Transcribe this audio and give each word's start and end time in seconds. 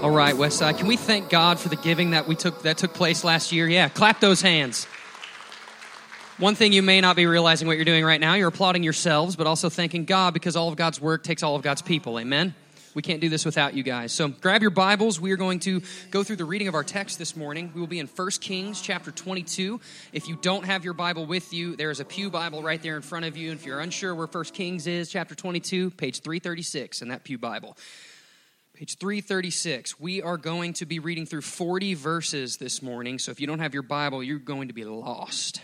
All 0.00 0.10
right, 0.10 0.36
Westside. 0.36 0.78
Can 0.78 0.86
we 0.86 0.96
thank 0.96 1.28
God 1.28 1.58
for 1.58 1.68
the 1.68 1.76
giving 1.76 2.12
that 2.12 2.28
we 2.28 2.36
took 2.36 2.62
that 2.62 2.78
took 2.78 2.94
place 2.94 3.24
last 3.24 3.50
year? 3.50 3.66
Yeah, 3.66 3.88
clap 3.88 4.20
those 4.20 4.40
hands. 4.40 4.84
One 6.38 6.54
thing 6.54 6.72
you 6.72 6.82
may 6.82 7.00
not 7.00 7.16
be 7.16 7.26
realizing 7.26 7.66
what 7.66 7.74
you're 7.74 7.84
doing 7.84 8.04
right 8.04 8.20
now, 8.20 8.34
you're 8.34 8.46
applauding 8.46 8.84
yourselves, 8.84 9.34
but 9.34 9.48
also 9.48 9.68
thanking 9.68 10.04
God 10.04 10.34
because 10.34 10.54
all 10.54 10.68
of 10.68 10.76
God's 10.76 11.00
work 11.00 11.24
takes 11.24 11.42
all 11.42 11.56
of 11.56 11.62
God's 11.62 11.82
people. 11.82 12.20
Amen. 12.20 12.54
We 12.94 13.02
can't 13.02 13.20
do 13.20 13.28
this 13.28 13.44
without 13.44 13.74
you 13.74 13.82
guys. 13.82 14.12
So 14.12 14.28
grab 14.28 14.62
your 14.62 14.70
Bibles. 14.70 15.20
We 15.20 15.32
are 15.32 15.36
going 15.36 15.58
to 15.60 15.82
go 16.12 16.22
through 16.22 16.36
the 16.36 16.44
reading 16.44 16.68
of 16.68 16.76
our 16.76 16.84
text 16.84 17.18
this 17.18 17.34
morning. 17.34 17.72
We 17.74 17.80
will 17.80 17.88
be 17.88 17.98
in 17.98 18.06
1 18.06 18.30
Kings 18.40 18.80
chapter 18.80 19.10
22. 19.10 19.80
If 20.12 20.28
you 20.28 20.38
don't 20.40 20.64
have 20.64 20.84
your 20.84 20.94
Bible 20.94 21.26
with 21.26 21.52
you, 21.52 21.74
there 21.74 21.90
is 21.90 21.98
a 21.98 22.04
Pew 22.04 22.30
Bible 22.30 22.62
right 22.62 22.80
there 22.80 22.94
in 22.94 23.02
front 23.02 23.24
of 23.24 23.36
you. 23.36 23.50
If 23.50 23.66
you're 23.66 23.80
unsure 23.80 24.14
where 24.14 24.28
1 24.28 24.44
Kings 24.44 24.86
is, 24.86 25.10
chapter 25.10 25.34
22, 25.34 25.90
page 25.90 26.20
336 26.20 27.02
in 27.02 27.08
that 27.08 27.24
Pew 27.24 27.36
Bible. 27.36 27.76
Page 28.78 28.96
336. 28.98 29.98
We 29.98 30.22
are 30.22 30.36
going 30.36 30.72
to 30.74 30.86
be 30.86 31.00
reading 31.00 31.26
through 31.26 31.40
40 31.40 31.94
verses 31.94 32.58
this 32.58 32.80
morning. 32.80 33.18
So 33.18 33.32
if 33.32 33.40
you 33.40 33.46
don't 33.48 33.58
have 33.58 33.74
your 33.74 33.82
Bible, 33.82 34.22
you're 34.22 34.38
going 34.38 34.68
to 34.68 34.72
be 34.72 34.84
lost. 34.84 35.60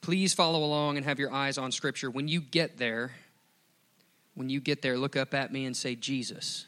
Please 0.00 0.34
follow 0.34 0.64
along 0.64 0.96
and 0.96 1.06
have 1.06 1.20
your 1.20 1.32
eyes 1.32 1.58
on 1.58 1.70
Scripture. 1.70 2.10
When 2.10 2.26
you 2.26 2.40
get 2.40 2.76
there, 2.76 3.12
when 4.34 4.50
you 4.50 4.58
get 4.58 4.82
there, 4.82 4.98
look 4.98 5.14
up 5.14 5.32
at 5.32 5.52
me 5.52 5.64
and 5.64 5.76
say, 5.76 5.94
Jesus. 5.94 6.66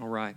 All 0.00 0.06
right. 0.06 0.36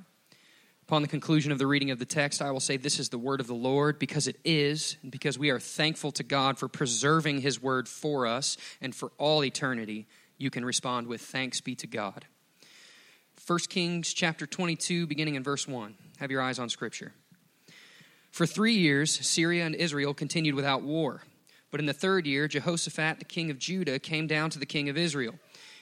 Upon 0.88 1.04
the 1.04 1.08
conclusion 1.08 1.52
of 1.52 1.59
the 1.59 1.68
reading 1.68 1.92
of 1.92 2.00
the 2.00 2.04
text, 2.04 2.42
I 2.42 2.50
will 2.50 2.59
say, 2.59 2.76
This 2.76 2.98
is 2.98 3.09
the 3.09 3.20
word 3.20 3.40
of 3.40 3.45
the 3.45 3.54
Lord, 3.54 4.00
because 4.00 4.28
it 4.28 4.40
is, 4.44 4.98
and 5.04 5.12
because 5.12 5.38
we 5.38 5.52
are 5.52 5.59
thankful 5.59 6.12
to 6.14 6.23
God 6.23 6.58
for 6.58 6.68
preserving 6.68 7.42
his 7.42 7.62
word 7.62 7.88
for 7.88 8.26
us 8.26 8.58
and 8.81 8.95
for 8.95 9.12
all 9.20 9.44
eternity. 9.44 10.08
You 10.40 10.50
can 10.50 10.66
respond 10.66 11.06
with, 11.06 11.22
Thanks 11.22 11.62
be 11.62 11.76
to 11.76 11.86
God. 11.86 12.26
1 13.46 13.60
Kings 13.68 14.14
chapter 14.14 14.46
22, 14.46 15.06
beginning 15.06 15.36
in 15.36 15.44
verse 15.44 15.68
1. 15.68 15.96
Have 16.20 16.32
your 16.32 16.42
eyes 16.42 16.60
on 16.60 16.70
Scripture. 16.70 17.12
For 18.32 18.45
three 18.45 18.76
years, 18.76 19.14
Syria 19.28 19.66
and 19.66 19.76
Israel 19.76 20.14
continued 20.14 20.56
without 20.56 20.81
war. 20.81 21.23
But 21.70 21.82
in 21.82 21.86
the 21.86 21.92
third 21.92 22.26
year, 22.26 22.48
Jehoshaphat, 22.48 23.20
the 23.20 23.26
king 23.26 23.52
of 23.52 23.59
Judah, 23.59 24.00
came 24.00 24.28
down 24.28 24.50
to 24.52 24.59
the 24.59 24.66
king 24.66 24.88
of 24.88 24.98
Israel. 24.98 25.36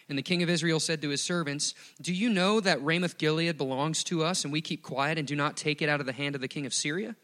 And 0.09 0.17
the 0.17 0.23
king 0.23 0.41
of 0.41 0.49
Israel 0.49 0.79
said 0.79 1.03
to 1.03 1.09
his 1.09 1.21
servants, 1.21 1.75
Do 2.01 2.11
you 2.11 2.29
know 2.29 2.61
that 2.61 2.83
Ramoth 2.83 3.19
Gilead 3.19 3.59
belongs 3.59 4.03
to 4.05 4.23
us, 4.23 4.43
and 4.43 4.51
we 4.51 4.61
keep 4.61 4.81
quiet 4.81 5.19
and 5.19 5.27
do 5.27 5.35
not 5.35 5.55
take 5.55 5.83
it 5.83 5.89
out 5.89 5.99
of 5.99 6.07
the 6.07 6.13
hand 6.13 6.33
of 6.33 6.41
the 6.41 6.47
king 6.47 6.65
of 6.65 6.73
Syria? 6.73 7.15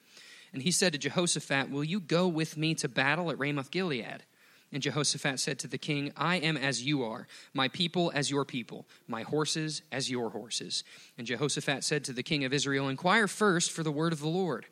And 0.54 0.62
he 0.62 0.70
said 0.70 0.94
to 0.94 1.00
Jehoshaphat, 1.00 1.72
Will 1.72 1.84
you 1.84 2.00
go 2.00 2.28
with 2.28 2.58
me 2.58 2.76
to 2.76 2.88
battle 2.88 3.32
at 3.32 3.40
Ramoth 3.40 3.72
Gilead? 3.72 4.24
And 4.72 4.84
Jehoshaphat 4.84 5.40
said 5.40 5.60
to 5.60 5.68
the 5.68 5.78
king, 5.78 6.12
I 6.18 6.38
am 6.38 6.58
as 6.58 6.84
you 6.84 7.04
are, 7.04 7.28
my 7.54 7.70
people 7.70 8.12
as 8.14 8.30
your 8.30 8.44
people, 8.44 8.86
my 9.08 9.24
horses 9.24 9.82
as 9.92 10.12
your 10.12 10.30
horses. 10.30 10.84
And 11.18 11.26
Jehoshaphat 11.26 11.84
said 11.84 12.04
to 12.06 12.14
the 12.14 12.24
king 12.24 12.44
of 12.44 12.52
Israel, 12.52 12.90
Inquire 12.90 13.28
first 13.28 13.72
for 13.72 13.84
the 13.84 13.92
word 13.92 14.12
of 14.12 14.20
the 14.20 14.28
Lord. 14.28 14.66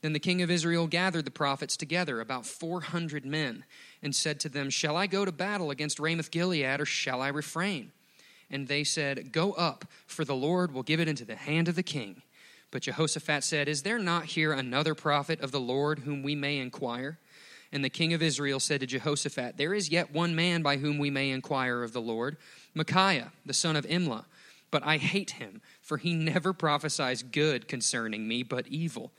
Then 0.00 0.12
the 0.12 0.20
king 0.20 0.42
of 0.42 0.50
Israel 0.50 0.86
gathered 0.86 1.24
the 1.24 1.30
prophets 1.30 1.76
together, 1.76 2.20
about 2.20 2.46
400 2.46 3.24
men, 3.24 3.64
and 4.02 4.14
said 4.14 4.38
to 4.40 4.48
them, 4.48 4.70
Shall 4.70 4.96
I 4.96 5.06
go 5.06 5.24
to 5.24 5.32
battle 5.32 5.70
against 5.70 6.00
Ramoth 6.00 6.30
Gilead, 6.30 6.80
or 6.80 6.84
shall 6.84 7.20
I 7.20 7.28
refrain? 7.28 7.92
And 8.50 8.68
they 8.68 8.84
said, 8.84 9.32
Go 9.32 9.52
up, 9.52 9.86
for 10.06 10.24
the 10.24 10.34
Lord 10.34 10.72
will 10.72 10.82
give 10.82 11.00
it 11.00 11.08
into 11.08 11.24
the 11.24 11.36
hand 11.36 11.68
of 11.68 11.76
the 11.76 11.82
king. 11.82 12.22
But 12.72 12.82
Jehoshaphat 12.82 13.44
said, 13.44 13.68
Is 13.68 13.82
there 13.82 13.98
not 13.98 14.24
here 14.24 14.52
another 14.52 14.94
prophet 14.94 15.40
of 15.40 15.52
the 15.52 15.60
Lord 15.60 16.00
whom 16.00 16.22
we 16.22 16.34
may 16.34 16.58
inquire? 16.58 17.18
And 17.72 17.82
the 17.82 17.90
king 17.90 18.12
of 18.12 18.22
Israel 18.22 18.60
said 18.60 18.80
to 18.80 18.86
Jehoshaphat, 18.86 19.56
There 19.56 19.72
is 19.72 19.90
yet 19.90 20.12
one 20.12 20.34
man 20.34 20.62
by 20.62 20.76
whom 20.76 20.98
we 20.98 21.10
may 21.10 21.30
inquire 21.30 21.82
of 21.82 21.92
the 21.92 22.02
Lord, 22.02 22.36
Micaiah, 22.74 23.32
the 23.46 23.54
son 23.54 23.76
of 23.76 23.86
Imlah. 23.86 24.26
But 24.70 24.84
I 24.84 24.98
hate 24.98 25.32
him, 25.32 25.62
for 25.80 25.96
he 25.96 26.14
never 26.14 26.52
prophesies 26.52 27.22
good 27.22 27.68
concerning 27.68 28.28
me, 28.28 28.42
but 28.42 28.68
evil. 28.68 29.12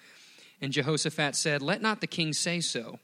And 0.61 0.71
Jehoshaphat 0.71 1.35
said, 1.35 1.61
Let 1.61 1.81
not 1.81 1.99
the 1.99 2.07
king 2.07 2.31
say 2.31 2.59
so. 2.59 2.99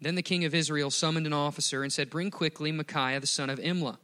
Then 0.00 0.14
the 0.14 0.22
king 0.22 0.44
of 0.44 0.54
Israel 0.54 0.90
summoned 0.90 1.26
an 1.26 1.32
officer 1.32 1.82
and 1.82 1.92
said, 1.92 2.10
Bring 2.10 2.30
quickly 2.30 2.72
Micaiah, 2.72 3.20
the 3.20 3.26
son 3.26 3.50
of 3.50 3.58
Imlah. 3.58 3.98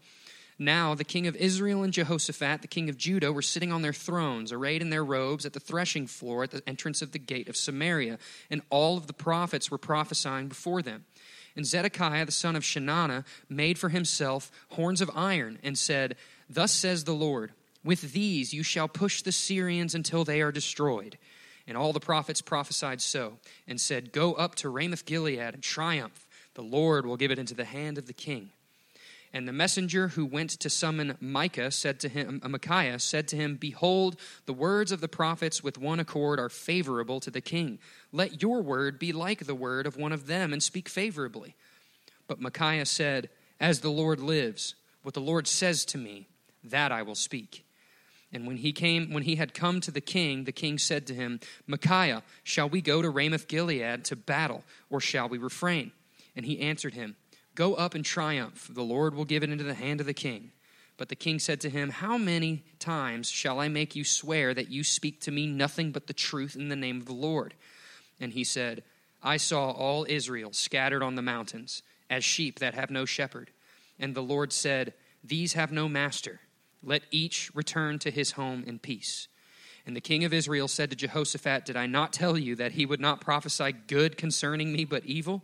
Now 0.59 0.95
the 0.95 1.05
king 1.05 1.27
of 1.27 1.37
Israel 1.37 1.83
and 1.83 1.93
Jehoshaphat, 1.93 2.63
the 2.63 2.69
king 2.69 2.89
of 2.89 2.97
Judah, 2.97 3.33
were 3.33 3.43
sitting 3.43 3.73
on 3.73 3.83
their 3.83 3.93
thrones, 3.93 4.53
arrayed 4.53 4.81
in 4.81 4.89
their 4.89 5.05
robes, 5.05 5.45
at 5.45 5.53
the 5.53 5.61
threshing 5.61 6.07
floor 6.07 6.45
at 6.45 6.51
the 6.51 6.67
entrance 6.67 7.03
of 7.03 7.13
the 7.13 7.19
gate 7.19 7.49
of 7.49 7.57
Samaria, 7.57 8.19
and 8.51 8.63
all 8.71 8.97
of 8.97 9.07
the 9.07 9.13
prophets 9.13 9.71
were 9.71 9.79
prophesying 9.79 10.49
before 10.49 10.81
them. 10.81 11.05
And 11.57 11.67
Zedekiah, 11.67 12.25
the 12.25 12.33
son 12.33 12.57
of 12.57 12.63
Chenaanah, 12.63 13.25
made 13.49 13.79
for 13.79 13.91
himself 13.91 14.51
horns 14.71 15.01
of 15.01 15.11
iron, 15.15 15.59
and 15.63 15.77
said, 15.77 16.17
Thus 16.49 16.73
says 16.73 17.05
the 17.05 17.15
Lord, 17.15 17.53
With 17.85 18.13
these 18.13 18.55
you 18.55 18.63
shall 18.63 18.89
push 18.89 19.23
the 19.23 19.33
Syrians 19.33 19.95
until 19.95 20.25
they 20.25 20.41
are 20.41 20.53
destroyed. 20.53 21.19
And 21.67 21.77
all 21.77 21.93
the 21.93 22.01
prophets 22.01 22.41
prophesied 22.41 23.01
so, 23.01 23.39
and 23.67 23.81
said, 23.81 24.13
Go 24.13 24.35
up 24.35 24.55
to 24.57 24.69
Ramoth 24.69 25.05
Gilead 25.05 25.39
and 25.55 25.63
triumph. 25.63 26.27
The 26.55 26.63
Lord 26.63 27.05
will 27.05 27.17
give 27.17 27.31
it 27.31 27.39
into 27.39 27.55
the 27.55 27.65
hand 27.65 27.99
of 27.99 28.07
the 28.07 28.13
king. 28.13 28.51
And 29.37 29.47
the 29.47 29.53
messenger 29.53 30.09
who 30.09 30.25
went 30.25 30.49
to 30.49 30.71
summon 30.71 31.19
Micah 31.21 31.71
said 31.71 32.01
to 32.01 32.09
him, 32.09 32.41
uh, 32.43 32.49
Micaiah 32.49 32.99
said 32.99 33.29
to 33.29 33.37
him, 33.37 33.57
Behold, 33.57 34.19
the 34.47 34.55
words 34.55 34.93
of 34.93 35.03
the 35.03 35.09
prophets 35.09 35.63
with 35.63 35.77
one 35.77 36.01
accord 36.01 36.41
are 36.41 36.49
favorable 36.49 37.21
to 37.21 37.31
the 37.31 37.43
king. 37.43 37.79
Let 38.13 38.41
your 38.41 38.63
word 38.63 38.99
be 38.99 39.13
like 39.13 39.45
the 39.45 39.55
word 39.55 39.87
of 39.87 39.99
one 39.99 40.13
of 40.13 40.27
them, 40.27 40.55
and 40.55 40.63
speak 40.63 40.89
favorably. 40.89 41.55
But 42.27 42.41
Micaiah 42.41 42.87
said, 42.87 43.29
As 43.61 43.81
the 43.81 43.91
Lord 43.91 44.21
lives, 44.21 44.75
what 45.03 45.13
the 45.13 45.21
Lord 45.21 45.47
says 45.47 45.85
to 45.85 45.99
me, 45.99 46.29
that 46.65 46.91
I 46.91 47.03
will 47.03 47.15
speak. 47.15 47.67
And 48.33 48.47
when 48.47 48.57
he 48.57 48.73
came, 48.73 49.13
when 49.13 49.25
he 49.25 49.37
had 49.37 49.53
come 49.53 49.83
to 49.83 49.91
the 49.91 50.01
king, 50.01 50.45
the 50.45 50.51
king 50.51 50.79
said 50.79 51.07
to 51.09 51.15
him, 51.15 51.41
Micaiah, 51.67 52.23
shall 52.43 52.71
we 52.71 52.81
go 52.81 53.03
to 53.03 53.11
Ramoth 53.11 53.49
Gilead 53.49 54.03
to 54.07 54.17
battle, 54.17 54.65
or 54.89 54.99
shall 54.99 55.29
we 55.29 55.37
refrain? 55.37 55.93
And 56.35 56.47
he 56.47 56.61
answered 56.61 56.95
him, 56.95 57.17
Go 57.57 57.75
up 57.75 57.95
and 57.95 58.05
triumph. 58.05 58.71
The 58.71 58.85
Lord 58.85 59.15
will 59.15 59.25
give 59.25 59.43
it 59.43 59.51
into 59.51 59.65
the 59.65 59.75
hand 59.75 60.01
of 60.01 60.07
the 60.07 60.15
king. 60.15 60.53
But 60.99 61.09
the 61.09 61.17
king 61.17 61.39
said 61.39 61.61
to 61.63 61.71
him, 61.71 61.91
How 61.91 62.17
many 62.17 62.63
times 62.79 63.29
shall 63.29 63.59
I 63.59 63.69
make 63.69 63.97
you 63.97 64.05
swear 64.05 64.55
that 64.55 64.71
you 64.71 64.85
speak 64.85 65.21
to 65.23 65.31
me 65.33 65.47
nothing 65.47 65.91
but 65.91 66.07
the 66.07 66.13
truth 66.13 66.55
in 66.55 66.69
the 66.69 66.77
name 66.77 66.99
of 66.99 67.07
the 67.07 67.15
Lord? 67.15 67.55
And 68.21 68.33
he 68.33 68.45
said, 68.45 68.83
I 69.23 69.39
saw 69.39 69.71
all 69.71 70.07
Israel 70.09 70.53
scattered 70.53 71.03
on 71.03 71.17
the 71.17 71.23
mountains, 71.23 71.83
as 72.09 72.25
sheep 72.25 72.61
that 72.61 72.75
have 72.75 72.91
no 72.91 73.05
shepherd. 73.05 73.51
And 73.99 74.15
the 74.15 74.23
Lord 74.23 74.53
said, 74.53 74.95
These 75.25 75.55
have 75.55 75.73
no 75.73 75.89
master. 75.89 76.41
Let 76.83 77.03
each 77.11 77.51
return 77.55 77.99
to 78.01 78.11
his 78.11 78.33
home 78.33 78.65
in 78.67 78.79
peace. 78.79 79.29
And 79.87 79.97
the 79.97 80.01
king 80.01 80.25
of 80.25 80.33
Israel 80.35 80.69
said 80.69 80.91
to 80.91 80.97
Jehoshaphat, 80.97 81.65
Did 81.65 81.77
I 81.77 81.87
not 81.87 82.13
tell 82.13 82.37
you 82.37 82.55
that 82.57 82.73
he 82.73 82.85
would 82.85 83.01
not 83.01 83.21
prophesy 83.21 83.73
good 83.73 84.19
concerning 84.19 84.73
me, 84.73 84.85
but 84.85 85.07
evil? 85.07 85.43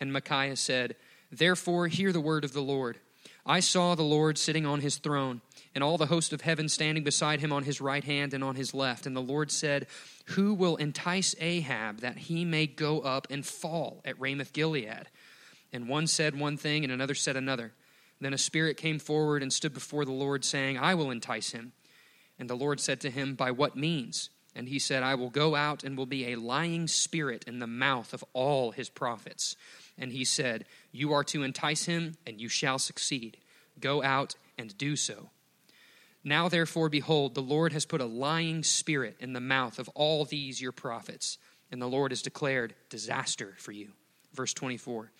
And 0.00 0.12
Micaiah 0.12 0.56
said, 0.56 0.96
Therefore, 1.30 1.88
hear 1.88 2.12
the 2.12 2.20
word 2.20 2.44
of 2.44 2.52
the 2.52 2.62
Lord. 2.62 2.98
I 3.46 3.60
saw 3.60 3.94
the 3.94 4.02
Lord 4.02 4.38
sitting 4.38 4.64
on 4.64 4.80
his 4.80 4.96
throne, 4.96 5.42
and 5.74 5.84
all 5.84 5.98
the 5.98 6.06
host 6.06 6.32
of 6.32 6.40
heaven 6.40 6.68
standing 6.68 7.04
beside 7.04 7.40
him 7.40 7.52
on 7.52 7.64
his 7.64 7.80
right 7.80 8.04
hand 8.04 8.32
and 8.32 8.42
on 8.42 8.54
his 8.54 8.72
left. 8.72 9.06
And 9.06 9.14
the 9.14 9.20
Lord 9.20 9.50
said, 9.50 9.86
Who 10.28 10.54
will 10.54 10.76
entice 10.76 11.34
Ahab 11.40 12.00
that 12.00 12.16
he 12.16 12.44
may 12.44 12.66
go 12.66 13.00
up 13.00 13.26
and 13.30 13.44
fall 13.44 14.00
at 14.04 14.18
Ramoth 14.18 14.52
Gilead? 14.52 15.08
And 15.72 15.88
one 15.88 16.06
said 16.06 16.38
one 16.38 16.56
thing, 16.56 16.84
and 16.84 16.92
another 16.92 17.14
said 17.14 17.36
another. 17.36 17.72
Then 18.20 18.32
a 18.32 18.38
spirit 18.38 18.76
came 18.76 18.98
forward 18.98 19.42
and 19.42 19.52
stood 19.52 19.74
before 19.74 20.04
the 20.04 20.12
Lord, 20.12 20.44
saying, 20.44 20.78
I 20.78 20.94
will 20.94 21.10
entice 21.10 21.50
him. 21.50 21.72
And 22.38 22.48
the 22.48 22.54
Lord 22.54 22.80
said 22.80 23.00
to 23.00 23.10
him, 23.10 23.34
By 23.34 23.50
what 23.50 23.76
means? 23.76 24.30
And 24.54 24.68
he 24.68 24.78
said, 24.78 25.02
I 25.02 25.16
will 25.16 25.30
go 25.30 25.54
out 25.56 25.82
and 25.82 25.98
will 25.98 26.06
be 26.06 26.32
a 26.32 26.36
lying 26.36 26.86
spirit 26.86 27.44
in 27.46 27.58
the 27.58 27.66
mouth 27.66 28.14
of 28.14 28.24
all 28.32 28.70
his 28.70 28.88
prophets. 28.88 29.56
And 29.98 30.12
he 30.12 30.24
said, 30.24 30.64
You 30.92 31.12
are 31.12 31.24
to 31.24 31.42
entice 31.42 31.84
him, 31.84 32.16
and 32.26 32.40
you 32.40 32.48
shall 32.48 32.78
succeed. 32.78 33.36
Go 33.80 34.02
out 34.02 34.34
and 34.58 34.76
do 34.76 34.96
so. 34.96 35.30
Now, 36.24 36.48
therefore, 36.48 36.88
behold, 36.88 37.34
the 37.34 37.42
Lord 37.42 37.72
has 37.74 37.84
put 37.84 38.00
a 38.00 38.06
lying 38.06 38.62
spirit 38.62 39.16
in 39.20 39.34
the 39.34 39.40
mouth 39.40 39.78
of 39.78 39.90
all 39.90 40.24
these 40.24 40.60
your 40.60 40.72
prophets, 40.72 41.38
and 41.70 41.82
the 41.82 41.86
Lord 41.86 42.12
has 42.12 42.22
declared 42.22 42.74
disaster 42.88 43.54
for 43.58 43.72
you. 43.72 43.90
Verse 44.32 44.54
24. 44.54 45.12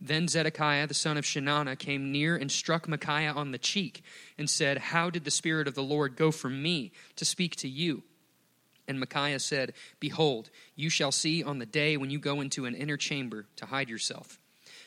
Then 0.00 0.28
Zedekiah, 0.28 0.86
the 0.86 0.94
son 0.94 1.18
of 1.18 1.26
Chenaanah, 1.26 1.76
came 1.78 2.10
near 2.10 2.34
and 2.34 2.50
struck 2.50 2.88
Micaiah 2.88 3.32
on 3.32 3.52
the 3.52 3.58
cheek 3.58 4.02
and 4.38 4.48
said, 4.48 4.78
How 4.78 5.10
did 5.10 5.24
the 5.24 5.30
Spirit 5.30 5.68
of 5.68 5.74
the 5.74 5.82
Lord 5.82 6.16
go 6.16 6.30
from 6.30 6.62
me 6.62 6.92
to 7.16 7.26
speak 7.26 7.54
to 7.56 7.68
you? 7.68 8.02
And 8.90 8.98
Micaiah 8.98 9.38
said, 9.38 9.74
Behold, 10.00 10.50
you 10.74 10.90
shall 10.90 11.12
see 11.12 11.44
on 11.44 11.60
the 11.60 11.64
day 11.64 11.96
when 11.96 12.10
you 12.10 12.18
go 12.18 12.40
into 12.40 12.66
an 12.66 12.74
inner 12.74 12.96
chamber 12.96 13.46
to 13.54 13.66
hide 13.66 13.88
yourself. 13.88 14.40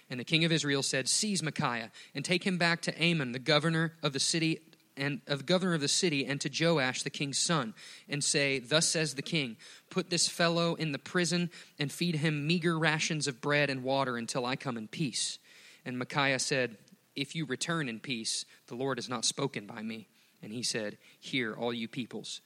And 0.10 0.20
the 0.20 0.26
king 0.26 0.44
of 0.44 0.52
Israel 0.52 0.84
said, 0.84 1.08
Seize 1.08 1.42
Micaiah 1.42 1.90
and 2.14 2.26
take 2.26 2.46
him 2.46 2.58
back 2.58 2.82
to 2.82 3.02
Amon, 3.02 3.32
the 3.32 3.40
governor 3.40 3.94
of 4.04 4.12
the 4.12 4.20
city 4.20 4.60
and 4.98 5.22
of 5.26 5.46
governor 5.46 5.74
of 5.74 5.80
the 5.80 5.88
city, 5.88 6.26
and 6.26 6.42
to 6.42 6.52
Joash 6.54 7.04
the 7.04 7.10
king's 7.10 7.38
son, 7.38 7.74
and 8.10 8.22
say, 8.22 8.60
Thus 8.60 8.90
says 8.90 9.16
the 9.16 9.22
king, 9.22 9.56
Put 9.90 10.10
this 10.10 10.28
fellow 10.28 10.76
in 10.76 10.92
the 10.92 11.00
prison 11.00 11.50
and 11.80 11.90
feed 11.90 12.18
him 12.18 12.46
meager 12.46 12.78
rations 12.78 13.26
of 13.26 13.40
bread 13.40 13.70
and 13.70 13.84
water 13.84 14.18
until 14.18 14.46
I 14.46 14.58
come 14.58 14.76
in 14.76 14.90
peace. 14.90 15.40
And 15.86 15.98
Micaiah 15.98 16.40
said, 16.40 16.76
If 17.16 17.36
you 17.36 17.46
return 17.46 17.88
in 17.88 18.02
peace, 18.02 18.44
the 18.68 18.76
Lord 18.76 18.98
has 18.98 19.08
not 19.08 19.24
spoken 19.24 19.66
by 19.66 19.82
me. 19.82 20.10
And 20.42 20.52
he 20.52 20.62
said, 20.62 20.98
Hear, 21.22 21.54
all 21.54 21.74
you 21.74 21.88
peoples. 21.88 22.42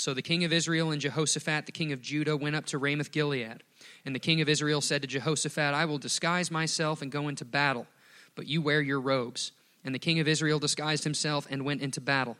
So 0.00 0.14
the 0.14 0.22
king 0.22 0.44
of 0.44 0.52
Israel 0.52 0.92
and 0.92 1.00
Jehoshaphat, 1.00 1.66
the 1.66 1.72
king 1.72 1.92
of 1.92 2.00
Judah, 2.00 2.34
went 2.34 2.56
up 2.56 2.64
to 2.66 2.78
Ramoth 2.78 3.12
Gilead. 3.12 3.62
And 4.06 4.14
the 4.14 4.18
king 4.18 4.40
of 4.40 4.48
Israel 4.48 4.80
said 4.80 5.02
to 5.02 5.06
Jehoshaphat, 5.06 5.74
I 5.74 5.84
will 5.84 5.98
disguise 5.98 6.50
myself 6.50 7.02
and 7.02 7.12
go 7.12 7.28
into 7.28 7.44
battle, 7.44 7.86
but 8.34 8.46
you 8.46 8.62
wear 8.62 8.80
your 8.80 8.98
robes. 8.98 9.52
And 9.84 9.94
the 9.94 9.98
king 9.98 10.18
of 10.18 10.26
Israel 10.26 10.58
disguised 10.58 11.04
himself 11.04 11.46
and 11.50 11.66
went 11.66 11.82
into 11.82 12.00
battle. 12.00 12.38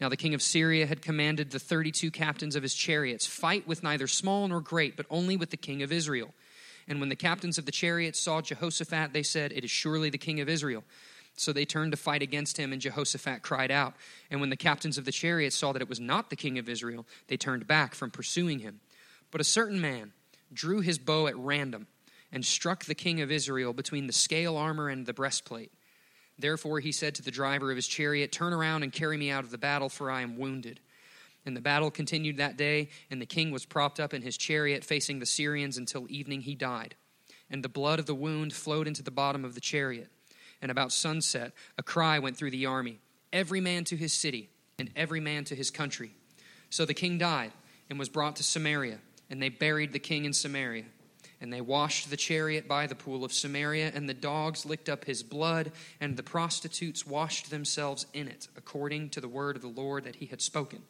Now 0.00 0.08
the 0.08 0.16
king 0.16 0.32
of 0.32 0.40
Syria 0.40 0.86
had 0.86 1.02
commanded 1.02 1.50
the 1.50 1.58
32 1.58 2.10
captains 2.10 2.56
of 2.56 2.62
his 2.62 2.72
chariots, 2.72 3.26
Fight 3.26 3.68
with 3.68 3.82
neither 3.82 4.06
small 4.06 4.48
nor 4.48 4.62
great, 4.62 4.96
but 4.96 5.04
only 5.10 5.36
with 5.36 5.50
the 5.50 5.58
king 5.58 5.82
of 5.82 5.92
Israel. 5.92 6.32
And 6.88 6.98
when 6.98 7.10
the 7.10 7.14
captains 7.14 7.58
of 7.58 7.66
the 7.66 7.72
chariots 7.72 8.20
saw 8.20 8.40
Jehoshaphat, 8.40 9.12
they 9.12 9.22
said, 9.22 9.52
It 9.52 9.64
is 9.64 9.70
surely 9.70 10.08
the 10.08 10.16
king 10.16 10.40
of 10.40 10.48
Israel. 10.48 10.82
So 11.34 11.52
they 11.52 11.64
turned 11.64 11.92
to 11.92 11.96
fight 11.96 12.22
against 12.22 12.56
him, 12.56 12.72
and 12.72 12.80
Jehoshaphat 12.80 13.42
cried 13.42 13.70
out. 13.70 13.94
And 14.30 14.40
when 14.40 14.50
the 14.50 14.56
captains 14.56 14.98
of 14.98 15.04
the 15.04 15.12
chariots 15.12 15.56
saw 15.56 15.72
that 15.72 15.82
it 15.82 15.88
was 15.88 16.00
not 16.00 16.30
the 16.30 16.36
king 16.36 16.58
of 16.58 16.68
Israel, 16.68 17.06
they 17.28 17.36
turned 17.36 17.66
back 17.66 17.94
from 17.94 18.10
pursuing 18.10 18.58
him. 18.60 18.80
But 19.30 19.40
a 19.40 19.44
certain 19.44 19.80
man 19.80 20.12
drew 20.52 20.80
his 20.80 20.98
bow 20.98 21.26
at 21.26 21.36
random 21.36 21.86
and 22.30 22.44
struck 22.44 22.84
the 22.84 22.94
king 22.94 23.20
of 23.20 23.30
Israel 23.30 23.72
between 23.72 24.06
the 24.06 24.12
scale 24.12 24.56
armor 24.56 24.88
and 24.88 25.06
the 25.06 25.14
breastplate. 25.14 25.72
Therefore 26.38 26.80
he 26.80 26.92
said 26.92 27.14
to 27.16 27.22
the 27.22 27.30
driver 27.30 27.70
of 27.70 27.76
his 27.76 27.86
chariot, 27.86 28.32
Turn 28.32 28.52
around 28.52 28.82
and 28.82 28.92
carry 28.92 29.16
me 29.16 29.30
out 29.30 29.44
of 29.44 29.50
the 29.50 29.58
battle, 29.58 29.88
for 29.88 30.10
I 30.10 30.22
am 30.22 30.36
wounded. 30.36 30.80
And 31.44 31.56
the 31.56 31.60
battle 31.60 31.90
continued 31.90 32.36
that 32.36 32.56
day, 32.56 32.88
and 33.10 33.20
the 33.20 33.26
king 33.26 33.50
was 33.50 33.66
propped 33.66 33.98
up 33.98 34.14
in 34.14 34.22
his 34.22 34.36
chariot 34.36 34.84
facing 34.84 35.18
the 35.18 35.26
Syrians 35.26 35.76
until 35.76 36.06
evening 36.08 36.42
he 36.42 36.54
died. 36.54 36.94
And 37.50 37.62
the 37.62 37.68
blood 37.68 37.98
of 37.98 38.06
the 38.06 38.14
wound 38.14 38.52
flowed 38.52 38.86
into 38.86 39.02
the 39.02 39.10
bottom 39.10 39.44
of 39.44 39.54
the 39.54 39.60
chariot 39.60 40.08
and 40.62 40.70
about 40.70 40.92
sunset, 40.92 41.52
a 41.76 41.82
cry 41.82 42.18
went 42.18 42.36
through 42.36 42.52
the 42.52 42.66
army 42.66 43.00
every 43.32 43.60
man 43.60 43.84
to 43.84 43.96
his 43.96 44.12
city, 44.12 44.50
and 44.78 44.90
every 44.94 45.20
man 45.20 45.44
to 45.44 45.54
his 45.54 45.70
country. 45.70 46.12
So 46.70 46.84
the 46.84 46.94
king 46.94 47.18
died 47.18 47.52
and 47.88 47.98
was 47.98 48.08
brought 48.08 48.36
to 48.36 48.42
Samaria, 48.42 48.98
and 49.30 49.42
they 49.42 49.48
buried 49.48 49.92
the 49.92 49.98
king 49.98 50.24
in 50.24 50.32
Samaria. 50.32 50.84
And 51.40 51.52
they 51.52 51.60
washed 51.60 52.08
the 52.08 52.16
chariot 52.16 52.68
by 52.68 52.86
the 52.86 52.94
pool 52.94 53.24
of 53.24 53.32
Samaria, 53.32 53.90
and 53.94 54.08
the 54.08 54.14
dogs 54.14 54.64
licked 54.64 54.88
up 54.88 55.04
his 55.04 55.22
blood, 55.22 55.72
and 56.00 56.16
the 56.16 56.22
prostitutes 56.22 57.06
washed 57.06 57.50
themselves 57.50 58.06
in 58.12 58.28
it, 58.28 58.48
according 58.56 59.10
to 59.10 59.20
the 59.20 59.28
word 59.28 59.56
of 59.56 59.62
the 59.62 59.68
Lord 59.68 60.04
that 60.04 60.16
he 60.16 60.26
had 60.26 60.40
spoken. 60.40 60.82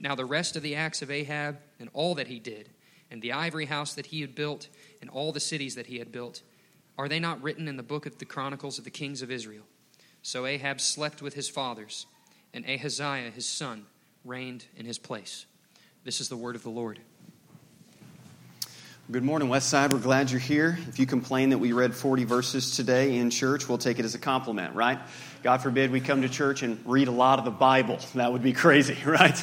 Now, 0.00 0.14
the 0.14 0.24
rest 0.24 0.56
of 0.56 0.62
the 0.62 0.74
acts 0.74 1.02
of 1.02 1.10
Ahab, 1.10 1.58
and 1.78 1.90
all 1.92 2.14
that 2.14 2.28
he 2.28 2.38
did, 2.38 2.70
and 3.10 3.20
the 3.20 3.32
ivory 3.32 3.66
house 3.66 3.94
that 3.94 4.06
he 4.06 4.22
had 4.22 4.34
built, 4.34 4.68
and 5.00 5.10
all 5.10 5.32
the 5.32 5.40
cities 5.40 5.74
that 5.74 5.86
he 5.86 5.98
had 5.98 6.10
built, 6.10 6.42
are 6.96 7.08
they 7.08 7.18
not 7.18 7.42
written 7.42 7.66
in 7.68 7.76
the 7.76 7.82
book 7.82 8.06
of 8.06 8.18
the 8.18 8.24
Chronicles 8.24 8.78
of 8.78 8.84
the 8.84 8.90
kings 8.90 9.22
of 9.22 9.30
Israel? 9.30 9.64
So 10.22 10.46
Ahab 10.46 10.80
slept 10.80 11.22
with 11.22 11.34
his 11.34 11.48
fathers, 11.48 12.06
and 12.52 12.64
Ahaziah 12.64 13.30
his 13.30 13.46
son 13.46 13.86
reigned 14.24 14.66
in 14.76 14.86
his 14.86 14.98
place. 14.98 15.46
This 16.04 16.20
is 16.20 16.28
the 16.28 16.36
word 16.36 16.56
of 16.56 16.62
the 16.62 16.70
Lord. 16.70 17.00
Good 19.10 19.22
morning, 19.22 19.48
Westside. 19.48 19.92
We're 19.92 19.98
glad 19.98 20.30
you're 20.30 20.40
here. 20.40 20.78
If 20.88 20.98
you 20.98 21.04
complain 21.04 21.50
that 21.50 21.58
we 21.58 21.72
read 21.72 21.94
40 21.94 22.24
verses 22.24 22.74
today 22.74 23.18
in 23.18 23.28
church, 23.28 23.68
we'll 23.68 23.76
take 23.76 23.98
it 23.98 24.04
as 24.06 24.14
a 24.14 24.18
compliment, 24.18 24.74
right? 24.74 24.98
God 25.42 25.58
forbid 25.58 25.90
we 25.90 26.00
come 26.00 26.22
to 26.22 26.28
church 26.30 26.62
and 26.62 26.80
read 26.86 27.08
a 27.08 27.10
lot 27.10 27.38
of 27.38 27.44
the 27.44 27.50
Bible. 27.50 27.98
That 28.14 28.32
would 28.32 28.42
be 28.42 28.54
crazy, 28.54 28.96
right? 29.04 29.38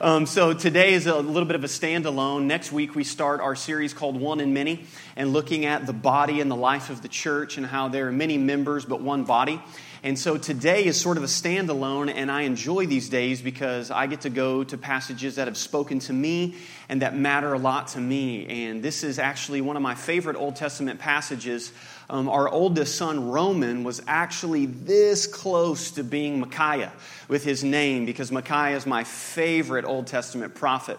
Um, 0.00 0.26
so 0.26 0.52
today 0.52 0.94
is 0.94 1.06
a 1.06 1.16
little 1.16 1.46
bit 1.46 1.54
of 1.54 1.62
a 1.62 1.68
standalone. 1.68 2.44
Next 2.46 2.72
week 2.72 2.96
we 2.96 3.04
start 3.04 3.40
our 3.40 3.54
series 3.54 3.94
called 3.94 4.20
One 4.20 4.40
in 4.40 4.52
Many 4.52 4.86
and 5.14 5.32
looking 5.32 5.66
at 5.66 5.86
the 5.86 5.92
body 5.92 6.40
and 6.40 6.50
the 6.50 6.56
life 6.56 6.90
of 6.90 7.00
the 7.00 7.06
church 7.06 7.58
and 7.58 7.64
how 7.64 7.86
there 7.86 8.08
are 8.08 8.12
many 8.12 8.36
members 8.36 8.84
but 8.84 9.00
one 9.00 9.22
body. 9.22 9.62
And 10.02 10.18
so 10.18 10.36
today 10.36 10.84
is 10.84 11.00
sort 11.00 11.16
of 11.16 11.22
a 11.22 11.28
standalone, 11.28 12.12
and 12.14 12.30
I 12.30 12.42
enjoy 12.42 12.84
these 12.84 13.08
days 13.08 13.40
because 13.40 13.90
I 13.90 14.06
get 14.06 14.22
to 14.22 14.30
go 14.30 14.62
to 14.64 14.76
passages 14.76 15.36
that 15.36 15.46
have 15.46 15.56
spoken 15.56 16.00
to 16.00 16.12
me 16.12 16.56
and 16.90 17.00
that 17.00 17.16
matter 17.16 17.54
a 17.54 17.58
lot 17.58 17.88
to 17.88 18.00
me. 18.00 18.66
And 18.66 18.82
this 18.82 19.02
is 19.02 19.18
actually 19.18 19.62
one 19.62 19.76
of 19.76 19.82
my 19.82 19.94
favorite 19.94 20.36
Old 20.36 20.56
Testament 20.56 20.98
passages. 20.98 21.72
Um, 22.10 22.28
our 22.28 22.48
oldest 22.48 22.96
son, 22.96 23.30
Roman, 23.30 23.82
was 23.82 24.02
actually 24.06 24.66
this 24.66 25.26
close 25.26 25.92
to 25.92 26.04
being 26.04 26.38
Micaiah 26.38 26.92
with 27.28 27.44
his 27.44 27.64
name 27.64 28.04
because 28.04 28.30
Micaiah 28.30 28.76
is 28.76 28.84
my 28.84 29.04
favorite 29.04 29.86
Old 29.86 30.06
Testament 30.06 30.54
prophet. 30.54 30.98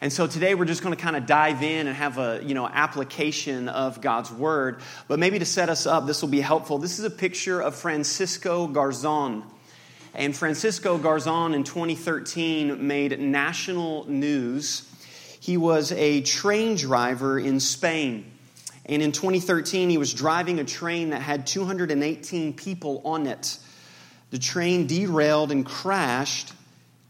And 0.00 0.10
so 0.12 0.26
today 0.26 0.54
we're 0.54 0.64
just 0.64 0.82
going 0.82 0.94
to 0.94 1.02
kind 1.02 1.16
of 1.16 1.26
dive 1.26 1.62
in 1.62 1.86
and 1.86 1.96
have 1.96 2.18
a, 2.18 2.40
you 2.42 2.54
know, 2.54 2.66
application 2.66 3.68
of 3.68 4.00
God's 4.00 4.30
word. 4.30 4.80
But 5.08 5.18
maybe 5.18 5.38
to 5.38 5.44
set 5.44 5.68
us 5.68 5.86
up, 5.86 6.06
this 6.06 6.22
will 6.22 6.30
be 6.30 6.40
helpful. 6.40 6.78
This 6.78 6.98
is 6.98 7.04
a 7.04 7.10
picture 7.10 7.60
of 7.60 7.74
Francisco 7.74 8.66
Garzon. 8.66 9.42
And 10.14 10.34
Francisco 10.34 10.98
Garzon 10.98 11.54
in 11.54 11.64
2013 11.64 12.86
made 12.86 13.18
national 13.20 14.08
news. 14.08 14.90
He 15.40 15.58
was 15.58 15.92
a 15.92 16.22
train 16.22 16.76
driver 16.76 17.38
in 17.38 17.60
Spain. 17.60 18.32
And 18.86 19.02
in 19.02 19.10
2013, 19.12 19.90
he 19.90 19.98
was 19.98 20.14
driving 20.14 20.60
a 20.60 20.64
train 20.64 21.10
that 21.10 21.20
had 21.20 21.46
218 21.46 22.54
people 22.54 23.02
on 23.04 23.26
it. 23.26 23.58
The 24.30 24.38
train 24.38 24.86
derailed 24.86 25.50
and 25.50 25.66
crashed, 25.66 26.52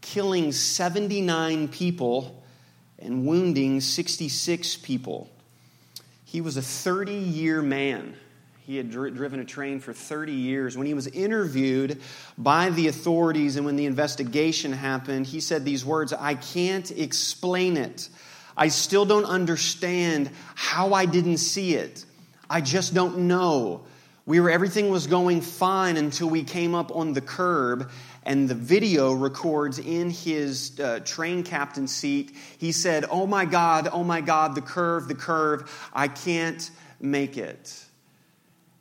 killing 0.01 0.51
79 0.51 1.67
people 1.67 2.43
and 2.99 3.25
wounding 3.25 3.79
66 3.79 4.77
people. 4.77 5.29
He 6.25 6.41
was 6.41 6.57
a 6.57 6.61
30 6.61 7.13
year 7.13 7.61
man. 7.61 8.15
He 8.65 8.75
had 8.75 8.89
dri- 8.89 9.11
driven 9.11 9.39
a 9.39 9.45
train 9.45 9.79
for 9.79 9.93
30 9.93 10.33
years. 10.33 10.77
When 10.77 10.87
he 10.87 10.93
was 10.93 11.07
interviewed 11.07 12.01
by 12.37 12.69
the 12.71 12.87
authorities 12.87 13.55
and 13.55 13.65
when 13.65 13.77
the 13.77 13.85
investigation 13.85 14.73
happened, 14.73 15.27
he 15.27 15.39
said 15.39 15.63
these 15.63 15.85
words 15.85 16.11
I 16.11 16.33
can't 16.33 16.89
explain 16.91 17.77
it. 17.77 18.09
I 18.57 18.69
still 18.69 19.05
don't 19.05 19.25
understand 19.25 20.31
how 20.55 20.93
I 20.93 21.05
didn't 21.05 21.37
see 21.37 21.75
it. 21.75 22.03
I 22.49 22.61
just 22.61 22.93
don't 22.93 23.27
know. 23.27 23.83
We 24.25 24.39
were 24.39 24.49
everything 24.49 24.89
was 24.89 25.05
going 25.07 25.41
fine 25.41 25.95
until 25.95 26.29
we 26.29 26.43
came 26.43 26.75
up 26.75 26.93
on 26.93 27.13
the 27.13 27.21
curb 27.21 27.89
and 28.23 28.49
the 28.49 28.55
video 28.55 29.13
records 29.13 29.79
in 29.79 30.09
his 30.09 30.77
uh, 30.79 30.99
train 31.05 31.43
captain 31.43 31.87
seat. 31.87 32.35
He 32.57 32.73
said, 32.73 33.05
Oh 33.09 33.27
my 33.27 33.45
God, 33.45 33.87
oh 33.91 34.03
my 34.03 34.19
God, 34.19 34.55
the 34.55 34.61
curve, 34.61 35.07
the 35.07 35.15
curve, 35.15 35.89
I 35.93 36.09
can't 36.09 36.69
make 36.99 37.37
it. 37.37 37.85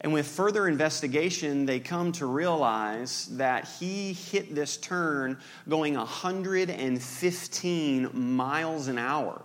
And 0.00 0.12
with 0.12 0.26
further 0.26 0.67
investigation, 0.69 1.67
they 1.67 1.81
come 1.81 2.12
to 2.12 2.26
realize 2.26 3.26
that 3.37 3.69
he 3.79 4.14
hit 4.14 4.55
this 4.55 4.76
turn 4.76 5.38
going 5.69 5.94
115 5.94 8.11
miles 8.12 8.88
an 8.88 8.99
hour. 8.99 9.43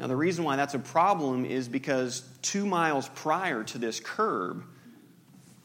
Now, 0.00 0.06
the 0.06 0.16
reason 0.16 0.44
why 0.44 0.56
that's 0.56 0.72
a 0.72 0.78
problem 0.78 1.44
is 1.44 1.68
because 1.68 2.22
two 2.40 2.64
miles 2.64 3.10
prior 3.10 3.62
to 3.64 3.76
this 3.76 4.00
curb, 4.00 4.64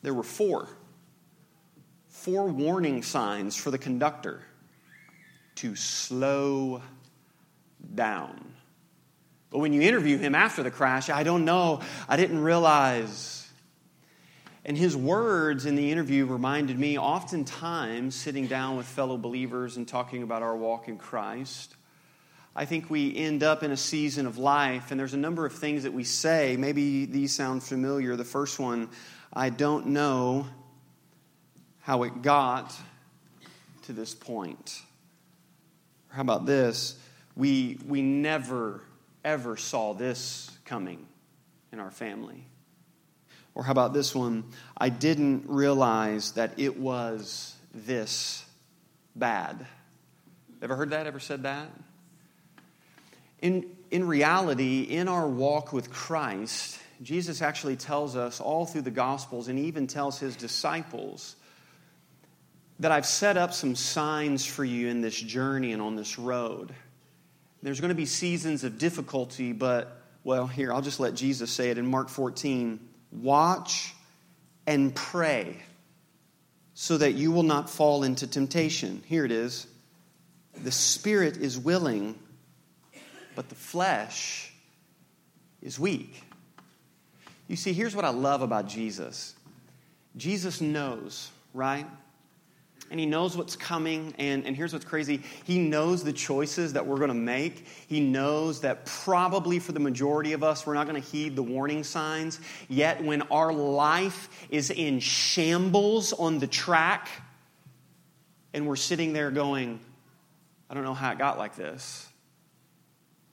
there 0.01 0.13
were 0.13 0.23
four 0.23 0.67
four 2.09 2.47
warning 2.47 3.01
signs 3.01 3.55
for 3.55 3.71
the 3.71 3.77
conductor 3.77 4.41
to 5.55 5.75
slow 5.75 6.81
down. 7.93 8.53
But 9.51 9.59
when 9.59 9.71
you 9.71 9.81
interview 9.81 10.17
him 10.17 10.35
after 10.35 10.63
the 10.63 10.71
crash, 10.71 11.09
I 11.09 11.23
don't 11.23 11.45
know, 11.45 11.79
I 12.09 12.17
didn't 12.17 12.39
realize. 12.39 13.47
And 14.65 14.77
his 14.77 14.97
words 14.97 15.65
in 15.65 15.75
the 15.75 15.91
interview 15.91 16.25
reminded 16.25 16.77
me 16.77 16.97
oftentimes 16.97 18.15
sitting 18.15 18.47
down 18.47 18.75
with 18.75 18.85
fellow 18.85 19.17
believers 19.17 19.77
and 19.77 19.87
talking 19.87 20.23
about 20.23 20.41
our 20.41 20.57
walk 20.57 20.89
in 20.89 20.97
Christ. 20.97 21.75
I 22.55 22.63
think 22.65 22.89
we 22.89 23.15
end 23.15 23.43
up 23.43 23.63
in 23.63 23.71
a 23.71 23.77
season 23.77 24.25
of 24.25 24.37
life, 24.37 24.91
and 24.91 24.99
there's 24.99 25.13
a 25.13 25.17
number 25.17 25.45
of 25.45 25.53
things 25.53 25.83
that 25.83 25.91
we 25.91 26.05
say. 26.05 26.55
Maybe 26.57 27.05
these 27.05 27.33
sound 27.33 27.63
familiar. 27.63 28.15
The 28.15 28.23
first 28.23 28.59
one, 28.59 28.89
I 29.33 29.49
don't 29.49 29.87
know 29.87 30.47
how 31.81 32.03
it 32.03 32.21
got 32.21 32.73
to 33.83 33.93
this 33.93 34.15
point. 34.15 34.81
How 36.07 36.21
about 36.21 36.45
this? 36.45 36.97
We, 37.35 37.77
we 37.85 38.01
never, 38.01 38.81
ever 39.25 39.57
saw 39.57 39.93
this 39.93 40.49
coming 40.63 41.05
in 41.73 41.79
our 41.79 41.91
family. 41.91 42.45
Or 43.53 43.63
how 43.63 43.71
about 43.71 43.93
this 43.93 44.15
one? 44.15 44.45
I 44.77 44.87
didn't 44.87 45.43
realize 45.47 46.31
that 46.33 46.53
it 46.57 46.77
was 46.77 47.53
this 47.73 48.45
bad. 49.13 49.65
Ever 50.61 50.77
heard 50.77 50.91
that? 50.91 51.05
Ever 51.05 51.19
said 51.19 51.43
that? 51.43 51.67
In, 53.41 53.65
in 53.91 54.07
reality, 54.07 54.81
in 54.81 55.07
our 55.07 55.27
walk 55.27 55.73
with 55.73 55.91
Christ, 55.91 56.79
Jesus 57.01 57.41
actually 57.41 57.75
tells 57.75 58.15
us 58.15 58.39
all 58.39 58.65
through 58.65 58.83
the 58.83 58.91
Gospels 58.91 59.47
and 59.47 59.59
even 59.59 59.87
tells 59.87 60.19
his 60.19 60.35
disciples 60.35 61.35
that 62.79 62.91
I've 62.91 63.05
set 63.05 63.37
up 63.37 63.53
some 63.53 63.75
signs 63.75 64.45
for 64.45 64.65
you 64.65 64.87
in 64.87 65.01
this 65.01 65.15
journey 65.15 65.71
and 65.71 65.81
on 65.81 65.95
this 65.95 66.19
road. 66.19 66.73
There's 67.61 67.79
going 67.79 67.89
to 67.89 67.95
be 67.95 68.05
seasons 68.05 68.63
of 68.63 68.77
difficulty, 68.77 69.53
but, 69.53 70.01
well, 70.23 70.45
here, 70.45 70.73
I'll 70.73 70.81
just 70.81 70.99
let 70.99 71.15
Jesus 71.15 71.51
say 71.51 71.69
it 71.69 71.77
in 71.77 71.85
Mark 71.85 72.09
14. 72.09 72.79
Watch 73.11 73.93
and 74.67 74.93
pray 74.93 75.57
so 76.73 76.97
that 76.97 77.13
you 77.13 77.31
will 77.31 77.43
not 77.43 77.69
fall 77.69 78.03
into 78.03 78.27
temptation. 78.27 79.01
Here 79.07 79.25
it 79.25 79.31
is. 79.31 79.67
the 80.63 80.71
spirit 80.71 81.37
is 81.37 81.57
willing, 81.57 82.15
but 83.35 83.49
the 83.49 83.55
flesh 83.55 84.51
is 85.61 85.79
weak. 85.79 86.23
You 87.47 87.55
see, 87.55 87.73
here's 87.73 87.95
what 87.95 88.05
I 88.05 88.09
love 88.09 88.41
about 88.41 88.67
Jesus 88.67 89.35
Jesus 90.17 90.61
knows, 90.61 91.31
right? 91.53 91.85
And 92.91 92.99
he 92.99 93.07
knows 93.07 93.35
what's 93.35 93.55
coming. 93.55 94.13
And, 94.19 94.45
and 94.45 94.55
here's 94.55 94.71
what's 94.71 94.85
crazy 94.85 95.21
He 95.43 95.57
knows 95.57 96.03
the 96.03 96.13
choices 96.13 96.73
that 96.73 96.85
we're 96.85 96.97
going 96.97 97.09
to 97.09 97.13
make. 97.13 97.65
He 97.87 97.99
knows 97.99 98.61
that 98.61 98.85
probably 98.85 99.59
for 99.59 99.71
the 99.71 99.79
majority 99.79 100.33
of 100.33 100.43
us, 100.43 100.65
we're 100.65 100.75
not 100.75 100.87
going 100.87 101.01
to 101.01 101.07
heed 101.07 101.35
the 101.35 101.43
warning 101.43 101.83
signs. 101.83 102.39
Yet, 102.69 103.03
when 103.03 103.23
our 103.23 103.51
life 103.51 104.29
is 104.49 104.69
in 104.69 104.99
shambles 104.99 106.13
on 106.13 106.39
the 106.39 106.47
track, 106.47 107.09
and 108.53 108.67
we're 108.67 108.77
sitting 108.77 109.11
there 109.11 109.31
going, 109.31 109.79
I 110.69 110.73
don't 110.73 110.83
know 110.83 110.93
how 110.93 111.11
it 111.11 111.17
got 111.17 111.37
like 111.37 111.55
this. 111.55 112.07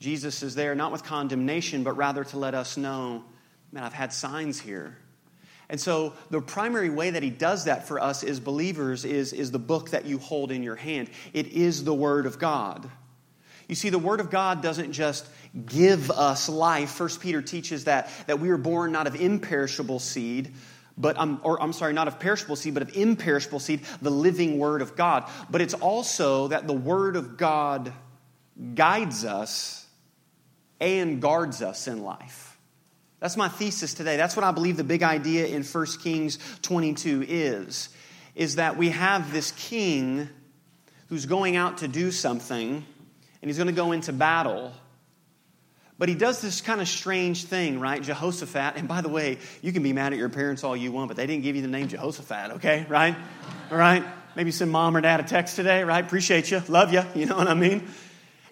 Jesus 0.02 0.42
is 0.42 0.56
there 0.56 0.74
not 0.74 0.90
with 0.90 1.04
condemnation, 1.04 1.84
but 1.84 1.96
rather 1.96 2.24
to 2.24 2.36
let 2.36 2.54
us 2.54 2.76
know, 2.76 3.22
man, 3.70 3.84
I've 3.84 3.92
had 3.92 4.12
signs 4.12 4.58
here. 4.58 4.98
And 5.70 5.80
so 5.80 6.14
the 6.28 6.40
primary 6.40 6.90
way 6.90 7.10
that 7.10 7.22
he 7.22 7.30
does 7.30 7.66
that 7.66 7.86
for 7.86 8.00
us 8.00 8.24
as 8.24 8.40
believers 8.40 9.04
is, 9.04 9.32
is 9.32 9.52
the 9.52 9.60
book 9.60 9.90
that 9.90 10.04
you 10.04 10.18
hold 10.18 10.50
in 10.50 10.64
your 10.64 10.74
hand. 10.74 11.08
It 11.32 11.46
is 11.46 11.84
the 11.84 11.94
Word 11.94 12.26
of 12.26 12.40
God. 12.40 12.90
You 13.68 13.76
see, 13.76 13.90
the 13.90 13.98
Word 13.98 14.18
of 14.18 14.28
God 14.28 14.60
doesn't 14.60 14.92
just 14.92 15.24
give 15.66 16.10
us 16.10 16.48
life. 16.48 16.90
First 16.90 17.20
Peter 17.20 17.40
teaches 17.40 17.84
that, 17.84 18.10
that 18.26 18.40
we 18.40 18.50
are 18.50 18.58
born 18.58 18.90
not 18.90 19.06
of 19.06 19.14
imperishable 19.14 20.00
seed, 20.00 20.52
but 20.98 21.16
um, 21.16 21.40
or 21.44 21.62
I'm 21.62 21.72
sorry, 21.72 21.92
not 21.92 22.08
of 22.08 22.18
perishable 22.18 22.56
seed, 22.56 22.74
but 22.74 22.82
of 22.82 22.96
imperishable 22.96 23.60
seed, 23.60 23.82
the 24.02 24.10
living 24.10 24.58
Word 24.58 24.82
of 24.82 24.96
God. 24.96 25.30
But 25.48 25.60
it's 25.60 25.74
also 25.74 26.48
that 26.48 26.66
the 26.66 26.72
Word 26.72 27.14
of 27.14 27.36
God 27.36 27.92
guides 28.74 29.24
us 29.24 29.81
and 30.82 31.22
guards 31.22 31.62
us 31.62 31.86
in 31.86 32.02
life. 32.02 32.58
That's 33.20 33.36
my 33.36 33.48
thesis 33.48 33.94
today. 33.94 34.16
That's 34.16 34.34
what 34.34 34.44
I 34.44 34.50
believe 34.50 34.76
the 34.76 34.84
big 34.84 35.04
idea 35.04 35.46
in 35.46 35.62
1 35.62 35.86
Kings 36.02 36.38
22 36.62 37.24
is. 37.28 37.88
Is 38.34 38.56
that 38.56 38.76
we 38.76 38.88
have 38.88 39.32
this 39.32 39.52
king 39.52 40.28
who's 41.08 41.26
going 41.26 41.54
out 41.54 41.78
to 41.78 41.88
do 41.88 42.10
something, 42.10 42.68
and 42.68 43.48
he's 43.48 43.58
going 43.58 43.68
to 43.68 43.72
go 43.72 43.92
into 43.92 44.12
battle. 44.12 44.72
But 45.98 46.08
he 46.08 46.16
does 46.16 46.40
this 46.40 46.60
kind 46.60 46.80
of 46.80 46.88
strange 46.88 47.44
thing, 47.44 47.78
right? 47.78 48.02
Jehoshaphat. 48.02 48.76
And 48.76 48.88
by 48.88 49.02
the 49.02 49.08
way, 49.08 49.38
you 49.60 49.72
can 49.72 49.84
be 49.84 49.92
mad 49.92 50.12
at 50.12 50.18
your 50.18 50.30
parents 50.30 50.64
all 50.64 50.76
you 50.76 50.90
want, 50.90 51.08
but 51.08 51.16
they 51.16 51.26
didn't 51.26 51.44
give 51.44 51.54
you 51.54 51.62
the 51.62 51.68
name 51.68 51.86
Jehoshaphat, 51.86 52.52
okay? 52.52 52.86
Right? 52.88 53.14
All 53.70 53.78
right? 53.78 54.02
Maybe 54.34 54.50
send 54.50 54.72
mom 54.72 54.96
or 54.96 55.00
dad 55.00 55.20
a 55.20 55.22
text 55.22 55.54
today, 55.54 55.84
right? 55.84 56.04
Appreciate 56.04 56.50
you. 56.50 56.60
Love 56.68 56.92
you. 56.92 57.02
You 57.14 57.26
know 57.26 57.36
what 57.36 57.46
I 57.46 57.54
mean? 57.54 57.86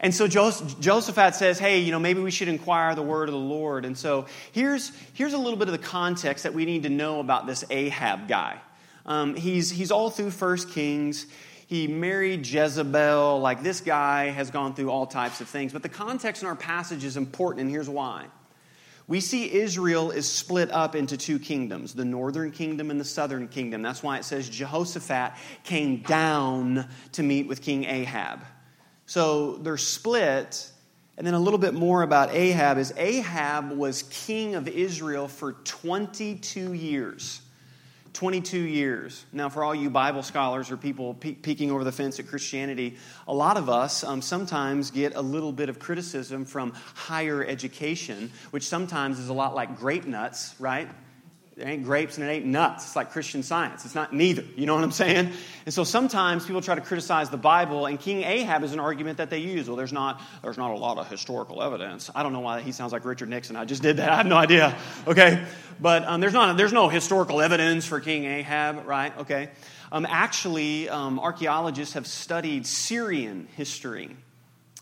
And 0.03 0.15
so 0.15 0.27
Jehoshaphat 0.27 1.35
says, 1.35 1.59
hey, 1.59 1.81
you 1.81 1.91
know, 1.93 1.99
maybe 1.99 2.21
we 2.21 2.31
should 2.31 2.49
inquire 2.49 2.95
the 2.95 3.03
word 3.03 3.29
of 3.29 3.35
the 3.35 3.39
Lord. 3.39 3.85
And 3.85 3.97
so 3.97 4.27
here's, 4.53 4.93
here's 5.13 5.35
a 5.35 5.39
little 5.39 5.59
bit 5.59 5.69
of 5.69 5.73
the 5.73 5.79
context 5.79 6.45
that 6.45 6.55
we 6.55 6.65
need 6.65 6.85
to 6.85 6.89
know 6.89 7.21
about 7.21 7.47
this 7.47 7.65
Ahab 7.69 8.27
guy. 8.27 8.59
Um, 9.05 9.35
he's, 9.37 9.71
he's 9.71 9.91
all 9.91 10.09
through 10.09 10.31
First 10.31 10.71
Kings. 10.71 11.27
He 11.67 11.87
married 11.87 12.47
Jezebel. 12.47 13.41
Like 13.41 13.63
this 13.63 13.83
guy 13.83 14.31
has 14.31 14.51
gone 14.51 14.75
through 14.75 14.91
all 14.91 15.07
types 15.07 15.43
of 15.43 15.49
things. 15.49 15.73
But 15.73 15.83
the 15.83 15.91
context 15.91 16.43
in 16.43 16.49
our 16.49 16.57
passage 16.57 17.05
is 17.05 17.19
important, 17.19 17.61
and 17.61 17.71
here's 17.71 17.89
why. 17.89 18.25
We 19.07 19.21
see 19.21 19.53
Israel 19.53 20.13
is 20.13 20.31
split 20.31 20.71
up 20.71 20.95
into 20.95 21.17
two 21.17 21.39
kingdoms, 21.39 21.95
the 21.95 22.05
northern 22.05 22.53
kingdom 22.53 22.91
and 22.91 22.99
the 23.01 23.05
southern 23.05 23.49
kingdom. 23.49 23.83
That's 23.83 24.03
why 24.03 24.19
it 24.19 24.25
says 24.25 24.49
Jehoshaphat 24.49 25.33
came 25.65 25.99
down 26.03 26.89
to 27.13 27.23
meet 27.23 27.49
with 27.49 27.61
King 27.61 27.85
Ahab. 27.85 28.41
So 29.11 29.57
they're 29.57 29.77
split. 29.77 30.71
And 31.19 31.27
then 31.27 31.35
a 31.35 31.41
little 31.41 31.59
bit 31.59 31.75
more 31.75 32.03
about 32.03 32.33
Ahab 32.33 32.79
is 32.79 32.95
Ahab 32.97 33.73
was 33.73 34.05
king 34.05 34.55
of 34.55 34.69
Israel 34.69 35.27
for 35.27 35.55
22 35.65 36.75
years. 36.75 37.41
22 38.13 38.61
years. 38.61 39.27
Now, 39.33 39.49
for 39.49 39.65
all 39.65 39.75
you 39.75 39.91
Bible 39.91 40.23
scholars 40.23 40.71
or 40.71 40.77
people 40.77 41.15
pe- 41.15 41.33
peeking 41.33 41.73
over 41.73 41.83
the 41.83 41.91
fence 41.91 42.21
at 42.21 42.29
Christianity, 42.29 42.99
a 43.27 43.35
lot 43.35 43.57
of 43.57 43.69
us 43.69 44.05
um, 44.05 44.23
sometimes 44.23 44.93
get 44.93 45.17
a 45.17 45.21
little 45.21 45.51
bit 45.51 45.69
of 45.69 45.81
criticism 45.81 46.45
from 46.45 46.71
higher 46.95 47.45
education, 47.45 48.31
which 48.53 48.63
sometimes 48.63 49.19
is 49.19 49.29
a 49.29 49.35
lot 49.35 49.57
like 49.57 49.77
grape 49.77 50.07
nuts, 50.07 50.55
right? 50.61 50.89
It 51.61 51.67
ain't 51.67 51.85
grapes 51.85 52.17
and 52.17 52.27
it 52.27 52.33
ain't 52.33 52.47
nuts. 52.47 52.87
It's 52.87 52.97
like 52.97 53.13
Christian 53.13 53.43
science. 53.43 53.85
It's 53.85 53.95
not 53.95 54.15
neither. 54.15 54.43
You 54.57 54.65
know 54.65 54.75
what 54.75 54.83
I'm 54.83 54.93
saying? 54.93 55.31
And 55.67 55.75
so 55.75 55.85
sometimes 55.85 56.47
people 56.47 56.63
try 56.63 56.75
to 56.75 56.81
criticize 56.81 57.29
the 57.29 57.37
Bible, 57.37 57.85
and 57.85 58.01
King 58.01 58.23
Ahab 58.23 58.65
is 58.65 58.73
an 58.73 58.81
argument 58.81 59.19
that 59.19 59.29
they 59.29 59.39
use. 59.39 59.69
Well, 59.69 59.77
there's 59.77 59.93
not, 59.93 60.23
there's 60.43 60.57
not 60.57 60.71
a 60.71 60.77
lot 60.77 60.97
of 60.97 61.09
historical 61.09 61.63
evidence. 61.63 62.11
I 62.15 62.23
don't 62.23 62.33
know 62.33 62.41
why 62.41 62.63
he 62.63 62.73
sounds 62.73 62.93
like 62.93 63.05
Richard 63.05 63.29
Nixon. 63.29 63.57
I 63.57 63.67
just 63.67 63.83
did 63.83 63.99
that. 63.99 64.09
I 64.09 64.17
have 64.17 64.27
no 64.27 64.37
idea. 64.37 64.75
Okay? 65.07 65.45
But 65.79 66.05
um, 66.05 66.21
there's, 66.21 66.33
not, 66.33 66.57
there's 66.57 66.73
no 66.73 66.89
historical 66.89 67.43
evidence 67.43 67.85
for 67.85 68.01
King 68.01 68.25
Ahab, 68.25 68.87
right? 68.87 69.17
Okay? 69.19 69.51
Um, 69.93 70.07
actually, 70.09 70.89
um, 70.89 71.21
archaeologists 71.21 71.95
have 71.95 72.07
studied 72.07 72.67
Syrian 72.67 73.49
history. 73.57 74.17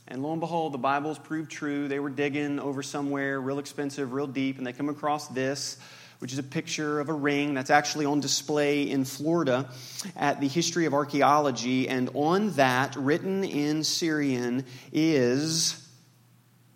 And 0.06 0.22
lo 0.22 0.32
and 0.32 0.40
behold, 0.40 0.72
the 0.72 0.78
Bible's 0.78 1.18
proved 1.18 1.50
true. 1.50 1.88
They 1.88 1.98
were 1.98 2.08
digging 2.08 2.60
over 2.60 2.82
somewhere 2.82 3.40
real 3.40 3.58
expensive, 3.58 4.12
real 4.12 4.26
deep, 4.26 4.58
and 4.58 4.66
they 4.66 4.72
come 4.72 4.88
across 4.88 5.28
this 5.28 5.76
which 6.18 6.32
is 6.32 6.38
a 6.38 6.42
picture 6.42 7.00
of 7.00 7.08
a 7.08 7.12
ring 7.12 7.54
that's 7.54 7.70
actually 7.70 8.04
on 8.04 8.20
display 8.20 8.90
in 8.90 9.04
Florida 9.04 9.70
at 10.16 10.40
the 10.40 10.48
History 10.48 10.84
of 10.86 10.94
Archaeology. 10.94 11.88
And 11.88 12.10
on 12.14 12.50
that, 12.52 12.96
written 12.96 13.44
in 13.44 13.84
Syrian, 13.84 14.64
is 14.92 15.86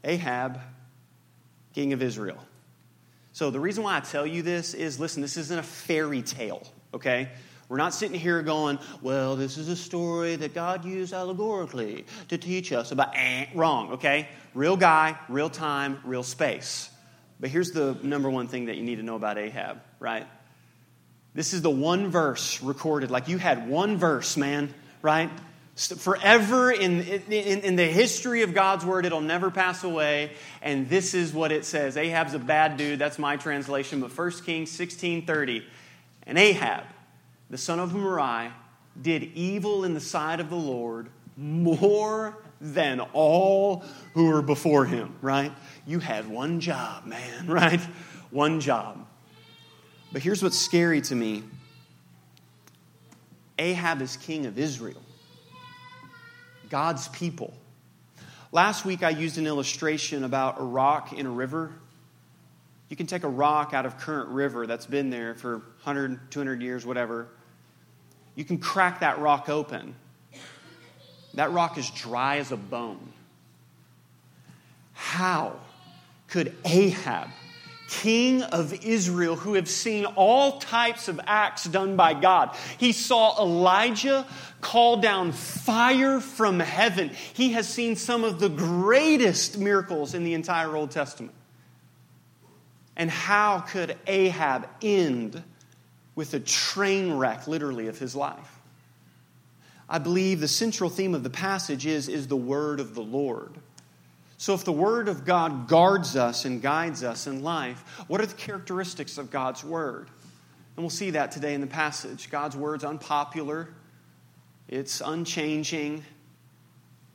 Ahab, 0.04 0.60
king 1.74 1.92
of 1.92 2.02
Israel. 2.02 2.38
So 3.32 3.50
the 3.50 3.60
reason 3.60 3.82
why 3.82 3.96
I 3.96 4.00
tell 4.00 4.26
you 4.26 4.42
this 4.42 4.74
is 4.74 5.00
listen, 5.00 5.22
this 5.22 5.36
isn't 5.36 5.58
a 5.58 5.62
fairy 5.62 6.22
tale, 6.22 6.66
okay? 6.94 7.30
We're 7.68 7.78
not 7.78 7.94
sitting 7.94 8.20
here 8.20 8.42
going, 8.42 8.78
well, 9.00 9.34
this 9.34 9.56
is 9.56 9.68
a 9.68 9.76
story 9.76 10.36
that 10.36 10.52
God 10.52 10.84
used 10.84 11.14
allegorically 11.14 12.04
to 12.28 12.36
teach 12.36 12.70
us 12.70 12.92
about. 12.92 13.16
Eh, 13.16 13.46
wrong, 13.54 13.92
okay? 13.92 14.28
Real 14.52 14.76
guy, 14.76 15.18
real 15.30 15.48
time, 15.48 15.98
real 16.04 16.22
space. 16.22 16.90
But 17.42 17.50
here's 17.50 17.72
the 17.72 17.98
number 18.04 18.30
one 18.30 18.46
thing 18.46 18.66
that 18.66 18.76
you 18.76 18.84
need 18.84 18.96
to 18.96 19.02
know 19.02 19.16
about 19.16 19.36
Ahab, 19.36 19.80
right? 19.98 20.28
This 21.34 21.52
is 21.52 21.60
the 21.60 21.70
one 21.70 22.08
verse 22.08 22.62
recorded. 22.62 23.10
Like 23.10 23.26
you 23.26 23.36
had 23.36 23.68
one 23.68 23.96
verse, 23.96 24.36
man, 24.36 24.72
right? 25.02 25.28
Forever 25.74 26.70
in, 26.70 27.00
in, 27.02 27.60
in, 27.62 27.74
the 27.74 27.86
history 27.86 28.42
of 28.42 28.54
God's 28.54 28.86
word, 28.86 29.06
it'll 29.06 29.20
never 29.20 29.50
pass 29.50 29.82
away. 29.82 30.30
And 30.60 30.88
this 30.88 31.14
is 31.14 31.32
what 31.32 31.50
it 31.50 31.64
says 31.64 31.96
Ahab's 31.96 32.34
a 32.34 32.38
bad 32.38 32.76
dude. 32.76 33.00
That's 33.00 33.18
my 33.18 33.36
translation. 33.36 34.00
But 34.00 34.16
1 34.16 34.30
Kings 34.46 34.70
16 34.70 35.26
30. 35.26 35.66
And 36.28 36.38
Ahab, 36.38 36.84
the 37.50 37.58
son 37.58 37.80
of 37.80 37.92
Omri, 37.92 38.52
did 39.00 39.24
evil 39.34 39.82
in 39.82 39.94
the 39.94 40.00
sight 40.00 40.38
of 40.38 40.48
the 40.48 40.54
Lord 40.54 41.08
more 41.36 42.38
than 42.62 43.00
all 43.12 43.84
who 44.14 44.26
were 44.26 44.40
before 44.40 44.84
him, 44.84 45.16
right? 45.20 45.52
You 45.84 45.98
had 45.98 46.28
one 46.28 46.60
job, 46.60 47.04
man, 47.04 47.46
right? 47.48 47.80
One 48.30 48.60
job. 48.60 49.06
But 50.12 50.22
here's 50.22 50.42
what's 50.42 50.58
scary 50.58 51.00
to 51.02 51.14
me 51.14 51.42
Ahab 53.58 54.00
is 54.00 54.16
king 54.16 54.46
of 54.46 54.58
Israel, 54.58 55.02
God's 56.70 57.08
people. 57.08 57.52
Last 58.52 58.84
week 58.84 59.02
I 59.02 59.10
used 59.10 59.38
an 59.38 59.46
illustration 59.46 60.24
about 60.24 60.60
a 60.60 60.64
rock 60.64 61.12
in 61.12 61.26
a 61.26 61.30
river. 61.30 61.72
You 62.90 62.96
can 62.96 63.06
take 63.06 63.24
a 63.24 63.28
rock 63.28 63.72
out 63.72 63.86
of 63.86 63.98
current 63.98 64.28
river 64.28 64.66
that's 64.66 64.84
been 64.84 65.08
there 65.08 65.34
for 65.34 65.58
100, 65.82 66.30
200 66.30 66.60
years, 66.60 66.84
whatever. 66.84 67.28
You 68.34 68.44
can 68.44 68.58
crack 68.58 69.00
that 69.00 69.18
rock 69.18 69.48
open. 69.48 69.94
That 71.34 71.52
rock 71.52 71.78
is 71.78 71.90
dry 71.90 72.38
as 72.38 72.52
a 72.52 72.56
bone. 72.56 73.12
How 74.92 75.56
could 76.28 76.54
Ahab, 76.64 77.28
king 77.88 78.42
of 78.42 78.72
Israel, 78.84 79.36
who 79.36 79.54
have 79.54 79.68
seen 79.68 80.06
all 80.06 80.58
types 80.58 81.08
of 81.08 81.20
acts 81.26 81.64
done 81.64 81.94
by 81.94 82.14
God. 82.14 82.56
He 82.78 82.92
saw 82.92 83.38
Elijah 83.42 84.26
call 84.62 84.96
down 84.96 85.32
fire 85.32 86.20
from 86.20 86.58
heaven. 86.58 87.10
He 87.34 87.52
has 87.52 87.68
seen 87.68 87.96
some 87.96 88.24
of 88.24 88.40
the 88.40 88.48
greatest 88.48 89.58
miracles 89.58 90.14
in 90.14 90.24
the 90.24 90.32
entire 90.32 90.74
Old 90.74 90.90
Testament. 90.90 91.34
And 92.96 93.10
how 93.10 93.60
could 93.60 93.96
Ahab 94.06 94.68
end 94.80 95.42
with 96.14 96.32
a 96.32 96.40
train 96.40 97.12
wreck, 97.12 97.46
literally, 97.46 97.88
of 97.88 97.98
his 97.98 98.16
life? 98.16 98.51
I 99.92 99.98
believe 99.98 100.40
the 100.40 100.48
central 100.48 100.88
theme 100.88 101.14
of 101.14 101.22
the 101.22 101.30
passage 101.30 101.84
is, 101.84 102.08
is 102.08 102.26
the 102.26 102.36
word 102.36 102.80
of 102.80 102.94
the 102.94 103.02
Lord. 103.02 103.52
So, 104.38 104.54
if 104.54 104.64
the 104.64 104.72
Word 104.72 105.06
of 105.06 105.24
God 105.24 105.68
guards 105.68 106.16
us 106.16 106.46
and 106.46 106.60
guides 106.60 107.04
us 107.04 107.28
in 107.28 107.44
life, 107.44 107.84
what 108.08 108.20
are 108.20 108.26
the 108.26 108.34
characteristics 108.34 109.16
of 109.16 109.30
God's 109.30 109.62
Word? 109.62 110.08
And 110.74 110.82
we'll 110.82 110.90
see 110.90 111.10
that 111.10 111.30
today 111.30 111.54
in 111.54 111.60
the 111.60 111.68
passage. 111.68 112.28
God's 112.28 112.56
Word's 112.56 112.82
unpopular, 112.82 113.68
it's 114.66 115.00
unchanging, 115.00 116.02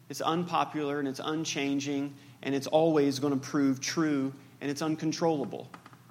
it's 0.07 0.21
unpopular, 0.21 0.99
and 0.99 1.07
it's 1.09 1.19
unchanging, 1.21 2.13
and 2.43 2.55
it's 2.55 2.67
always 2.67 3.19
going 3.19 3.37
to 3.37 3.45
prove 3.45 3.81
true, 3.81 4.31
and 4.61 4.71
it's 4.71 4.81
uncontrollable. 4.81 5.69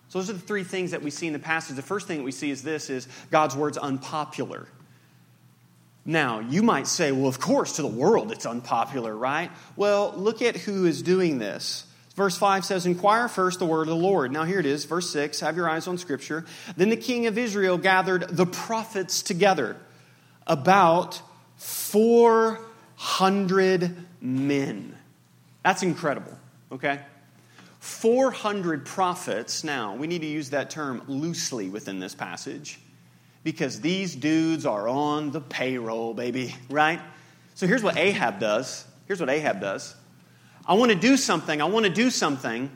So 0.09 0.19
those 0.19 0.29
are 0.29 0.35
the 0.35 0.39
three 0.39 0.65
things 0.65 0.91
that 0.91 1.01
we 1.01 1.11
see 1.11 1.29
in 1.29 1.33
the 1.33 1.39
passage. 1.39 1.77
The 1.77 1.83
first 1.83 2.07
thing 2.07 2.19
that 2.19 2.25
we 2.25 2.31
see 2.31 2.51
is 2.51 2.63
this 2.63 2.91
is 2.91 3.09
God's 3.31 3.57
word's 3.57 3.79
unpopular. 3.79 4.69
Now, 6.09 6.39
you 6.39 6.63
might 6.63 6.87
say, 6.87 7.11
well, 7.11 7.27
of 7.27 7.41
course, 7.41 7.75
to 7.77 7.83
the 7.83 7.89
world 7.89 8.31
it's 8.31 8.47
unpopular, 8.47 9.13
right? 9.15 9.51
Well, 9.75 10.15
look 10.17 10.41
at 10.41 10.57
who 10.57 10.87
is 10.87 11.03
doing 11.03 11.39
this. 11.39 11.85
Verse 12.15 12.39
5 12.39 12.65
says, 12.65 12.87
Inquire 12.87 13.27
first 13.29 13.59
the 13.59 13.67
word 13.67 13.83
of 13.83 13.89
the 13.89 13.97
Lord. 13.97 14.31
Now, 14.31 14.45
here 14.45 14.61
it 14.61 14.67
is, 14.67 14.85
verse 14.85 15.11
6. 15.11 15.41
Have 15.41 15.57
your 15.57 15.69
eyes 15.69 15.89
on 15.89 15.99
Scripture. 15.99 16.47
Then 16.77 16.91
the 16.91 16.97
king 16.97 17.27
of 17.27 17.37
Israel 17.37 17.77
gathered 17.77 18.29
the 18.29 18.47
prophets 18.47 19.21
together, 19.21 19.77
about 20.47 21.21
400 21.57 23.97
men. 24.21 24.97
That's 25.65 25.83
incredible, 25.83 26.39
okay? 26.71 27.01
400 27.81 28.87
prophets. 28.87 29.65
Now, 29.65 29.97
we 29.97 30.07
need 30.07 30.21
to 30.21 30.29
use 30.29 30.51
that 30.51 30.71
term 30.71 31.03
loosely 31.09 31.69
within 31.69 31.99
this 31.99 32.15
passage 32.15 32.79
because 33.47 33.81
these 33.81 34.17
dudes 34.17 34.67
are 34.67 34.89
on 34.89 35.31
the 35.31 35.41
payroll, 35.41 36.13
baby, 36.15 36.53
right? 36.69 37.01
So 37.55 37.69
here's 37.69 37.81
what 37.81 37.97
Ahab 37.97 38.41
does. 38.41 38.85
Here's 39.07 39.21
what 39.21 39.31
Ahab 39.31 39.61
does. 39.61 39.95
I 40.67 40.75
want 40.75 40.91
to 40.91 40.99
do 40.99 41.17
something. 41.17 41.63
I 41.63 41.67
want 41.67 41.87
to 41.87 41.93
do 41.93 42.11
something. 42.11 42.69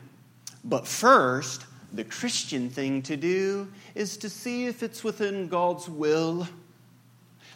But 0.63 0.87
first, 0.87 1.65
the 1.91 2.05
Christian 2.05 2.69
thing 2.69 3.01
to 3.01 3.17
do 3.17 3.67
is 3.95 4.15
to 4.15 4.29
see 4.29 4.65
if 4.67 4.81
it's 4.81 5.03
within 5.03 5.49
God's 5.49 5.89
will. 5.89 6.47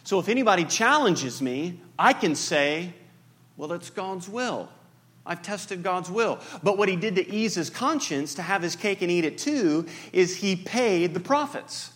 So 0.04 0.18
if 0.18 0.28
anybody 0.28 0.66
challenges 0.66 1.40
me, 1.40 1.80
I 1.98 2.12
can 2.12 2.34
say, 2.34 2.92
well, 3.56 3.72
it's 3.72 3.88
God's 3.88 4.28
will. 4.28 4.68
I've 5.24 5.40
tested 5.40 5.82
God's 5.82 6.10
will. 6.10 6.38
But 6.62 6.76
what 6.76 6.90
he 6.90 6.96
did 6.96 7.16
to 7.16 7.26
ease 7.26 7.54
his 7.54 7.70
conscience, 7.70 8.34
to 8.34 8.42
have 8.42 8.60
his 8.60 8.76
cake 8.76 9.00
and 9.00 9.10
eat 9.10 9.24
it 9.24 9.38
too, 9.38 9.86
is 10.12 10.36
he 10.36 10.54
paid 10.54 11.14
the 11.14 11.20
prophets. 11.20 11.92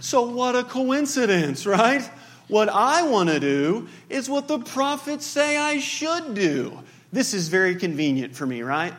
So, 0.00 0.22
what 0.30 0.54
a 0.54 0.64
coincidence, 0.64 1.66
right? 1.66 2.08
What 2.48 2.68
I 2.68 3.02
want 3.02 3.28
to 3.28 3.40
do 3.40 3.88
is 4.08 4.28
what 4.28 4.48
the 4.48 4.58
prophets 4.58 5.26
say 5.26 5.56
I 5.56 5.78
should 5.78 6.34
do. 6.34 6.78
This 7.12 7.34
is 7.34 7.48
very 7.48 7.76
convenient 7.76 8.34
for 8.34 8.46
me, 8.46 8.62
right? 8.62 8.94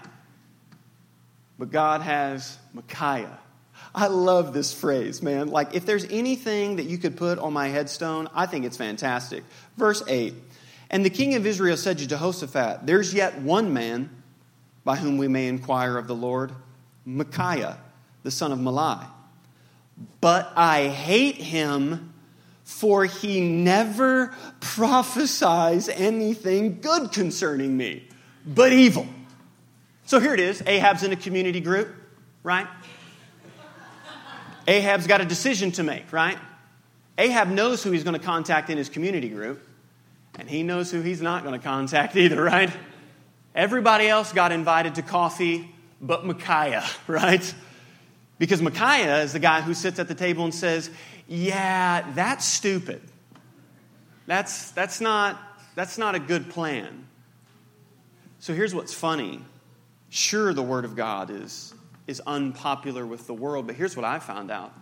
But 1.57 1.71
God 1.71 2.01
has 2.01 2.57
Micaiah. 2.73 3.39
I 3.93 4.07
love 4.07 4.53
this 4.53 4.71
phrase, 4.71 5.23
man. 5.23 5.49
Like, 5.49 5.73
if 5.73 5.85
there's 5.85 6.05
anything 6.05 6.75
that 6.75 6.85
you 6.85 6.97
could 6.97 7.17
put 7.17 7.39
on 7.39 7.53
my 7.53 7.67
headstone, 7.67 8.29
I 8.35 8.45
think 8.45 8.65
it's 8.65 8.77
fantastic. 8.77 9.43
Verse 9.77 10.03
8 10.07 10.33
And 10.91 11.03
the 11.03 11.09
king 11.09 11.35
of 11.35 11.45
Israel 11.45 11.77
said 11.77 11.97
to 11.99 12.07
Jehoshaphat, 12.07 12.85
There's 12.85 13.13
yet 13.13 13.39
one 13.39 13.73
man 13.73 14.09
by 14.83 14.95
whom 14.95 15.17
we 15.17 15.27
may 15.27 15.47
inquire 15.47 15.97
of 15.97 16.07
the 16.07 16.15
Lord, 16.15 16.51
Micaiah, 17.05 17.77
the 18.23 18.31
son 18.31 18.51
of 18.51 18.59
Imlah. 18.59 19.07
But 20.21 20.51
I 20.55 20.87
hate 20.87 21.35
him, 21.35 22.13
for 22.63 23.05
he 23.05 23.41
never 23.41 24.33
prophesies 24.59 25.89
anything 25.89 26.81
good 26.81 27.11
concerning 27.11 27.75
me, 27.75 28.07
but 28.45 28.71
evil. 28.71 29.07
So 30.05 30.19
here 30.19 30.33
it 30.33 30.39
is 30.39 30.63
Ahab's 30.65 31.03
in 31.03 31.11
a 31.11 31.15
community 31.15 31.59
group, 31.59 31.89
right? 32.43 32.67
Ahab's 34.67 35.07
got 35.07 35.21
a 35.21 35.25
decision 35.25 35.71
to 35.73 35.83
make, 35.83 36.11
right? 36.13 36.37
Ahab 37.17 37.49
knows 37.49 37.83
who 37.83 37.91
he's 37.91 38.03
going 38.03 38.17
to 38.17 38.25
contact 38.25 38.69
in 38.69 38.77
his 38.77 38.87
community 38.87 39.29
group, 39.29 39.67
and 40.37 40.49
he 40.49 40.63
knows 40.63 40.91
who 40.91 41.01
he's 41.01 41.21
not 41.21 41.43
going 41.43 41.59
to 41.59 41.63
contact 41.63 42.15
either, 42.15 42.41
right? 42.41 42.71
Everybody 43.53 44.07
else 44.07 44.31
got 44.31 44.51
invited 44.51 44.95
to 44.95 45.01
coffee 45.01 45.69
but 46.01 46.25
Micaiah, 46.25 46.85
right? 47.07 47.53
Because 48.39 48.61
Micaiah 48.61 49.21
is 49.21 49.33
the 49.33 49.39
guy 49.39 49.61
who 49.61 49.73
sits 49.73 49.99
at 49.99 50.07
the 50.07 50.15
table 50.15 50.45
and 50.45 50.55
says, 50.55 50.89
Yeah, 51.27 52.09
that's 52.13 52.45
stupid. 52.45 53.01
That's, 54.25 54.71
that's, 54.71 55.01
not, 55.01 55.39
that's 55.75 55.97
not 55.97 56.15
a 56.15 56.19
good 56.19 56.49
plan. 56.49 57.05
So 58.39 58.53
here's 58.53 58.73
what's 58.73 58.93
funny. 58.93 59.41
Sure, 60.09 60.53
the 60.53 60.63
Word 60.63 60.85
of 60.85 60.95
God 60.95 61.29
is, 61.29 61.73
is 62.07 62.21
unpopular 62.25 63.05
with 63.05 63.27
the 63.27 63.33
world, 63.33 63.67
but 63.67 63.75
here's 63.75 63.95
what 63.95 64.05
I 64.05 64.19
found 64.19 64.49
out 64.49 64.73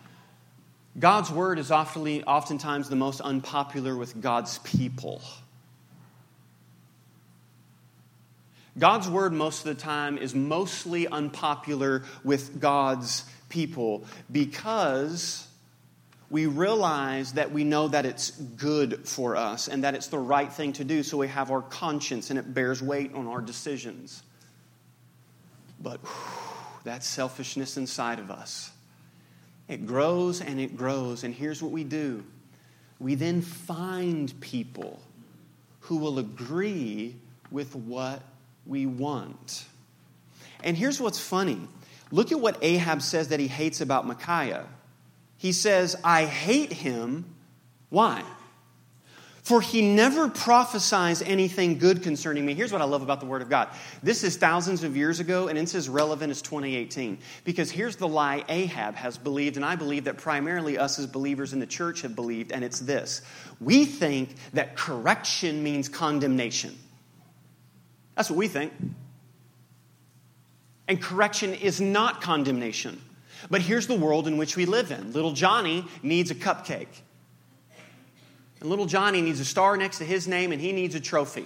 God's 1.00 1.32
Word 1.32 1.60
is 1.60 1.72
often, 1.72 2.24
oftentimes 2.24 2.90
the 2.90 2.96
most 2.96 3.22
unpopular 3.22 3.96
with 3.96 4.22
God's 4.22 4.60
people. 4.60 5.22
God's 8.78 9.10
Word, 9.10 9.34
most 9.34 9.66
of 9.66 9.76
the 9.76 9.82
time, 9.82 10.20
is 10.20 10.36
mostly 10.36 11.08
unpopular 11.08 12.04
with 12.24 12.60
God's 12.60 13.26
people 13.50 14.06
because 14.32 15.48
we 16.30 16.46
realize 16.46 17.34
that 17.34 17.52
we 17.52 17.64
know 17.64 17.88
that 17.88 18.06
it's 18.06 18.32
good 18.32 19.08
for 19.08 19.36
us 19.36 19.68
and 19.68 19.84
that 19.84 19.96
it's 19.96 20.08
the 20.08 20.20
right 20.20 20.52
thing 20.52 20.74
to 20.74 20.84
do, 20.84 21.04
so 21.04 21.18
we 21.18 21.28
have 21.30 21.52
our 21.52 21.62
conscience 21.62 22.30
and 22.30 22.38
it 22.38 22.54
bears 22.54 22.82
weight 22.82 23.14
on 23.14 23.28
our 23.28 23.42
decisions. 23.42 24.22
But 25.80 26.02
whew, 26.02 26.82
that 26.84 27.04
selfishness 27.04 27.78
inside 27.78 28.20
of 28.20 28.30
us, 28.30 28.72
it 29.68 29.86
grows 29.86 30.42
and 30.42 30.60
it 30.60 30.76
grows. 30.76 31.24
And 31.24 31.34
here's 31.34 31.62
what 31.62 31.72
we 31.72 31.84
do 31.84 32.24
we 33.00 33.16
then 33.16 33.42
find 33.42 34.38
people 34.42 35.00
who 35.82 35.98
will 35.98 36.20
agree 36.20 37.16
with 37.52 37.76
what 37.76 38.22
we 38.66 38.86
want. 38.86 39.66
And 40.64 40.76
here's 40.76 41.00
what's 41.00 41.20
funny 41.20 41.62
Look 42.12 42.32
at 42.32 42.40
what 42.40 42.58
Ahab 42.62 43.02
says 43.02 43.30
that 43.30 43.40
he 43.40 43.48
hates 43.48 43.82
about 43.82 44.06
Micaiah. 44.06 44.66
He 45.38 45.52
says, 45.52 45.96
I 46.04 46.26
hate 46.26 46.74
him. 46.74 47.36
Why? 47.90 48.24
For 49.48 49.62
he 49.62 49.82
never 49.82 50.28
prophesies 50.28 51.22
anything 51.22 51.78
good 51.78 52.04
concerning 52.04 52.46
me. 52.46 52.54
Here's 52.54 52.74
what 52.74 52.82
I 52.82 52.86
love 52.86 53.02
about 53.02 53.22
the 53.22 53.26
Word 53.26 53.42
of 53.42 53.50
God. 53.50 53.70
This 54.04 54.26
is 54.26 54.36
thousands 54.36 54.84
of 54.84 54.98
years 54.98 55.22
ago, 55.22 55.48
and 55.48 55.58
it's 55.58 55.74
as 55.74 55.88
relevant 55.88 56.32
as 56.32 56.42
2018. 56.42 57.20
Because 57.46 57.72
here's 57.72 57.96
the 57.96 58.10
lie 58.10 58.44
Ahab 58.50 58.96
has 58.96 59.18
believed, 59.18 59.56
and 59.56 59.64
I 59.64 59.78
believe 59.78 60.04
that 60.04 60.18
primarily 60.18 60.78
us 60.78 61.00
as 61.00 61.08
believers 61.08 61.54
in 61.54 61.60
the 61.60 61.66
church 61.66 62.02
have 62.02 62.14
believed, 62.14 62.52
and 62.52 62.62
it's 62.62 62.82
this. 62.82 63.22
We 63.62 63.86
think 63.86 64.36
that 64.52 64.76
correction 64.76 65.64
means 65.64 65.88
condemnation. 65.88 66.78
That's 68.16 68.30
what 68.30 68.38
we 68.38 68.50
think. 68.50 68.74
And 70.88 71.02
correction 71.02 71.54
is 71.54 71.82
not 71.82 72.22
condemnation. 72.22 73.02
But 73.50 73.62
here's 73.62 73.88
the 73.88 73.96
world 73.96 74.28
in 74.28 74.38
which 74.38 74.56
we 74.56 74.66
live 74.66 74.92
in. 74.92 75.14
Little 75.14 75.34
Johnny 75.34 75.86
needs 76.02 76.32
a 76.32 76.36
cupcake. 76.36 76.88
And 78.60 78.70
little 78.70 78.86
Johnny 78.86 79.22
needs 79.22 79.40
a 79.40 79.46
star 79.46 79.78
next 79.78 80.00
to 80.00 80.06
his 80.06 80.28
name, 80.28 80.52
and 80.52 80.60
he 80.60 80.72
needs 80.72 80.96
a 80.96 81.00
trophy. 81.00 81.46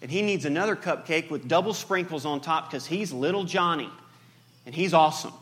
And 0.00 0.10
he 0.10 0.22
needs 0.22 0.44
another 0.44 0.76
cupcake 0.76 1.30
with 1.30 1.48
double 1.48 1.74
sprinkles 1.74 2.24
on 2.24 2.40
top 2.40 2.70
because 2.70 2.86
he's 2.86 3.12
little 3.12 3.44
Johnny. 3.44 3.90
And 4.64 4.74
he's 4.74 4.94
awesome. 4.94 5.32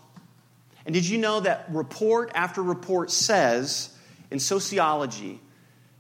And 0.87 0.95
did 0.95 1.07
you 1.07 1.19
know 1.19 1.41
that 1.41 1.67
report 1.71 2.31
after 2.35 2.63
report 2.63 3.11
says 3.11 3.97
in 4.31 4.39
sociology 4.39 5.41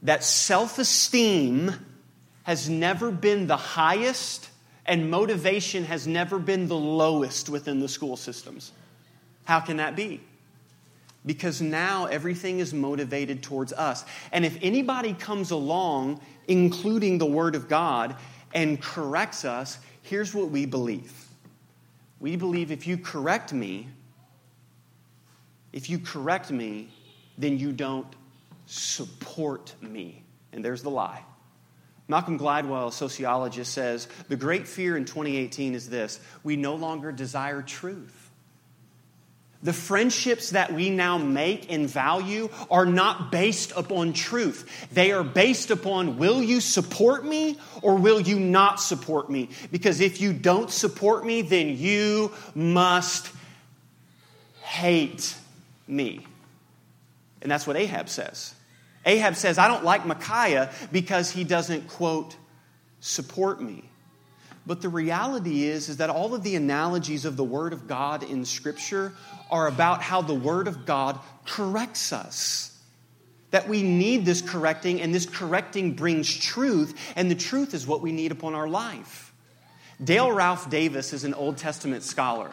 that 0.02 0.24
self 0.24 0.78
esteem 0.78 1.72
has 2.42 2.68
never 2.68 3.10
been 3.10 3.46
the 3.46 3.56
highest 3.56 4.50
and 4.86 5.10
motivation 5.10 5.84
has 5.84 6.06
never 6.06 6.38
been 6.38 6.68
the 6.68 6.76
lowest 6.76 7.48
within 7.48 7.80
the 7.80 7.88
school 7.88 8.16
systems. 8.16 8.72
How 9.44 9.60
can 9.60 9.78
that 9.78 9.96
be? 9.96 10.20
Because 11.26 11.62
now 11.62 12.04
everything 12.06 12.58
is 12.58 12.74
motivated 12.74 13.42
towards 13.42 13.72
us. 13.72 14.04
And 14.30 14.44
if 14.44 14.58
anybody 14.60 15.14
comes 15.14 15.50
along, 15.50 16.20
including 16.48 17.18
the 17.18 17.26
Word 17.26 17.54
of 17.54 17.68
God, 17.68 18.16
and 18.52 18.80
corrects 18.80 19.44
us, 19.44 19.78
here's 20.02 20.34
what 20.34 20.50
we 20.50 20.66
believe. 20.66 21.12
We 22.20 22.36
believe 22.36 22.70
if 22.70 22.86
you 22.86 22.98
correct 22.98 23.52
me, 23.52 23.88
if 25.72 25.90
you 25.90 25.98
correct 25.98 26.50
me, 26.50 26.88
then 27.36 27.58
you 27.58 27.72
don't 27.72 28.06
support 28.66 29.74
me. 29.80 30.22
And 30.52 30.64
there's 30.64 30.82
the 30.82 30.90
lie. 30.90 31.22
Malcolm 32.06 32.38
Gladwell, 32.38 32.88
a 32.88 32.92
sociologist, 32.92 33.72
says 33.72 34.08
the 34.28 34.36
great 34.36 34.68
fear 34.68 34.96
in 34.96 35.04
2018 35.04 35.74
is 35.74 35.88
this 35.88 36.20
we 36.42 36.56
no 36.56 36.74
longer 36.74 37.12
desire 37.12 37.62
truth. 37.62 38.24
The 39.62 39.72
friendships 39.72 40.50
that 40.50 40.74
we 40.74 40.90
now 40.90 41.16
make 41.16 41.72
and 41.72 41.88
value 41.88 42.50
are 42.70 42.84
not 42.84 43.32
based 43.32 43.72
upon 43.74 44.12
truth. 44.12 44.88
They 44.92 45.10
are 45.10 45.24
based 45.24 45.70
upon 45.70 46.18
will 46.18 46.42
you 46.42 46.60
support 46.60 47.24
me 47.24 47.58
or 47.80 47.94
will 47.94 48.20
you 48.20 48.38
not 48.38 48.78
support 48.78 49.30
me? 49.30 49.48
Because 49.72 50.00
if 50.00 50.20
you 50.20 50.34
don't 50.34 50.70
support 50.70 51.24
me, 51.24 51.40
then 51.40 51.78
you 51.78 52.30
must 52.54 53.30
hate 54.60 55.34
me. 55.88 56.26
And 57.40 57.50
that's 57.50 57.66
what 57.66 57.76
Ahab 57.76 58.10
says. 58.10 58.54
Ahab 59.06 59.36
says, 59.36 59.58
I 59.58 59.68
don't 59.68 59.84
like 59.84 60.06
Micaiah 60.06 60.72
because 60.90 61.30
he 61.30 61.44
doesn't, 61.44 61.88
quote, 61.88 62.36
support 63.00 63.60
me. 63.60 63.90
But 64.66 64.80
the 64.80 64.88
reality 64.88 65.64
is, 65.64 65.88
is 65.88 65.98
that 65.98 66.08
all 66.08 66.34
of 66.34 66.42
the 66.42 66.56
analogies 66.56 67.26
of 67.26 67.36
the 67.36 67.44
Word 67.44 67.72
of 67.72 67.86
God 67.86 68.22
in 68.22 68.44
Scripture 68.44 69.12
are 69.50 69.66
about 69.66 70.00
how 70.00 70.22
the 70.22 70.34
Word 70.34 70.68
of 70.68 70.86
God 70.86 71.18
corrects 71.44 72.12
us. 72.12 72.70
That 73.50 73.68
we 73.68 73.82
need 73.82 74.24
this 74.24 74.40
correcting, 74.40 75.02
and 75.02 75.14
this 75.14 75.26
correcting 75.26 75.92
brings 75.92 76.34
truth, 76.34 76.98
and 77.14 77.30
the 77.30 77.34
truth 77.34 77.74
is 77.74 77.86
what 77.86 78.00
we 78.00 78.10
need 78.10 78.32
upon 78.32 78.54
our 78.54 78.66
life. 78.66 79.32
Dale 80.02 80.32
Ralph 80.32 80.70
Davis 80.70 81.12
is 81.12 81.24
an 81.24 81.34
Old 81.34 81.58
Testament 81.58 82.02
scholar, 82.02 82.50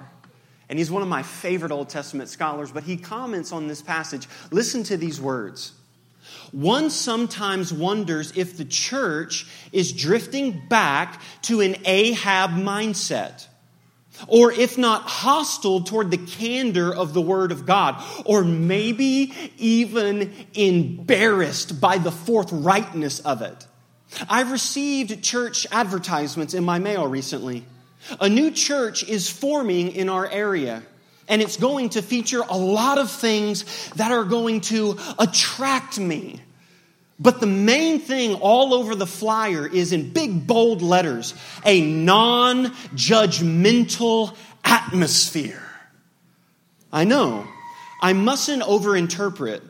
and 0.70 0.78
he's 0.78 0.92
one 0.92 1.02
of 1.02 1.08
my 1.08 1.24
favorite 1.24 1.72
Old 1.72 1.90
Testament 1.90 2.30
scholars, 2.30 2.72
but 2.72 2.84
he 2.84 2.98
comments 2.98 3.52
on 3.52 3.68
this 3.68 3.82
passage. 3.82 4.28
Listen 4.52 4.84
to 4.84 4.98
these 4.98 5.20
words. 5.20 5.72
One 6.52 6.90
sometimes 6.90 7.72
wonders 7.74 8.34
if 8.36 8.58
the 8.58 8.66
church 8.66 9.48
is 9.72 9.92
drifting 9.92 10.68
back 10.68 11.22
to 11.44 11.62
an 11.62 11.76
Ahab 11.86 12.52
mindset. 12.52 13.48
Or 14.28 14.52
if 14.52 14.78
not 14.78 15.04
hostile 15.04 15.82
toward 15.82 16.12
the 16.12 16.18
candor 16.18 16.94
of 16.94 17.14
the 17.14 17.22
Word 17.22 17.52
of 17.52 17.66
God, 17.66 18.04
or 18.26 18.44
maybe 18.44 19.34
even 19.58 20.34
embarrassed 20.54 21.82
by 21.82 21.98
the 21.98 22.12
forthrightness 22.12 23.20
of 23.22 23.42
it. 23.42 23.66
I've 24.30 24.52
received 24.52 25.24
church 25.24 25.66
advertisements 25.72 26.54
in 26.54 26.64
my 26.64 26.80
mail 26.80 27.08
recently. 27.08 27.66
A 28.20 28.28
new 28.28 28.52
church 28.52 29.04
is 29.04 29.30
forming 29.30 29.92
in 29.92 30.10
our 30.10 30.28
area 30.28 30.84
and 31.32 31.42
it's 31.42 31.56
going 31.56 31.90
to 31.90 32.02
feature 32.02 32.42
a 32.48 32.58
lot 32.58 32.98
of 32.98 33.10
things 33.10 33.90
that 33.92 34.12
are 34.12 34.26
going 34.26 34.60
to 34.60 35.00
attract 35.18 35.98
me. 35.98 36.42
But 37.20 37.40
the 37.40 37.48
main 37.48 38.00
thing 38.00 38.36
all 38.36 38.74
over 38.74 38.96
the 38.96 39.08
flyer 39.08 39.66
is 39.66 39.94
in 39.94 40.12
big 40.12 40.46
bold 40.46 40.82
letters 40.82 41.34
a 41.66 41.82
non 41.82 42.66
judgmental 42.96 44.36
atmosphere. 44.66 45.64
I 46.92 47.06
know, 47.06 47.48
I 48.02 48.12
mustn't 48.12 48.64
overinterpret, 48.64 49.62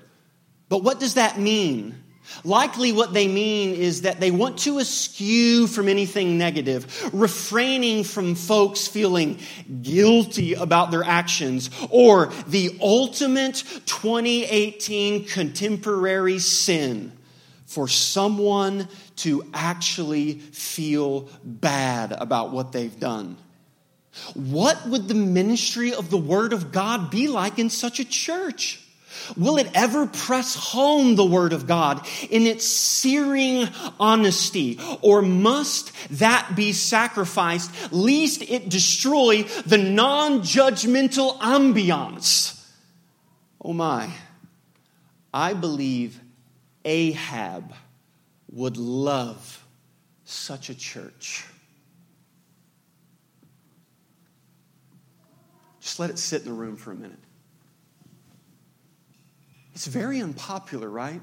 but 0.67 0.83
what 0.83 0.99
does 0.99 1.13
that 1.13 1.39
mean? 1.39 2.00
Likely, 2.43 2.91
what 2.91 3.13
they 3.13 3.27
mean 3.27 3.73
is 3.75 4.01
that 4.01 4.19
they 4.19 4.31
want 4.31 4.59
to 4.59 4.79
eschew 4.79 5.67
from 5.67 5.87
anything 5.87 6.37
negative, 6.37 7.13
refraining 7.13 8.03
from 8.03 8.35
folks 8.35 8.87
feeling 8.87 9.39
guilty 9.81 10.53
about 10.53 10.91
their 10.91 11.03
actions, 11.03 11.69
or 11.89 12.27
the 12.47 12.77
ultimate 12.81 13.63
2018 13.85 15.25
contemporary 15.25 16.39
sin 16.39 17.11
for 17.65 17.87
someone 17.87 18.87
to 19.15 19.45
actually 19.53 20.33
feel 20.33 21.29
bad 21.43 22.11
about 22.11 22.51
what 22.51 22.71
they've 22.71 22.99
done. 22.99 23.37
What 24.33 24.87
would 24.87 25.07
the 25.07 25.13
ministry 25.13 25.93
of 25.93 26.09
the 26.09 26.17
Word 26.17 26.51
of 26.51 26.71
God 26.71 27.09
be 27.09 27.29
like 27.29 27.59
in 27.59 27.69
such 27.69 27.99
a 27.99 28.05
church? 28.05 28.85
Will 29.37 29.57
it 29.57 29.69
ever 29.73 30.07
press 30.07 30.55
home 30.55 31.15
the 31.15 31.25
Word 31.25 31.53
of 31.53 31.67
God 31.67 32.05
in 32.29 32.43
its 32.43 32.65
searing 32.65 33.67
honesty? 33.99 34.79
Or 35.01 35.21
must 35.21 35.91
that 36.19 36.55
be 36.55 36.73
sacrificed 36.73 37.91
lest 37.91 38.41
it 38.41 38.69
destroy 38.69 39.43
the 39.65 39.77
non 39.77 40.41
judgmental 40.41 41.37
ambiance? 41.39 42.57
Oh 43.63 43.73
my, 43.73 44.09
I 45.33 45.53
believe 45.53 46.19
Ahab 46.83 47.73
would 48.51 48.77
love 48.77 49.63
such 50.25 50.69
a 50.69 50.75
church. 50.75 51.45
Just 55.79 55.99
let 55.99 56.09
it 56.09 56.19
sit 56.19 56.43
in 56.43 56.47
the 56.47 56.53
room 56.53 56.75
for 56.75 56.91
a 56.91 56.95
minute. 56.95 57.19
It's 59.81 59.87
very 59.87 60.21
unpopular, 60.21 60.87
right? 60.87 61.19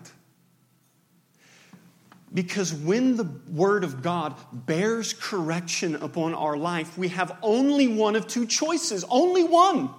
Because 2.34 2.74
when 2.74 3.16
the 3.16 3.30
Word 3.52 3.84
of 3.84 4.02
God 4.02 4.34
bears 4.52 5.12
correction 5.12 5.94
upon 5.94 6.34
our 6.34 6.56
life, 6.56 6.98
we 6.98 7.06
have 7.06 7.38
only 7.40 7.86
one 7.86 8.16
of 8.16 8.26
two 8.26 8.46
choices, 8.46 9.04
only 9.08 9.44
one. 9.44 9.90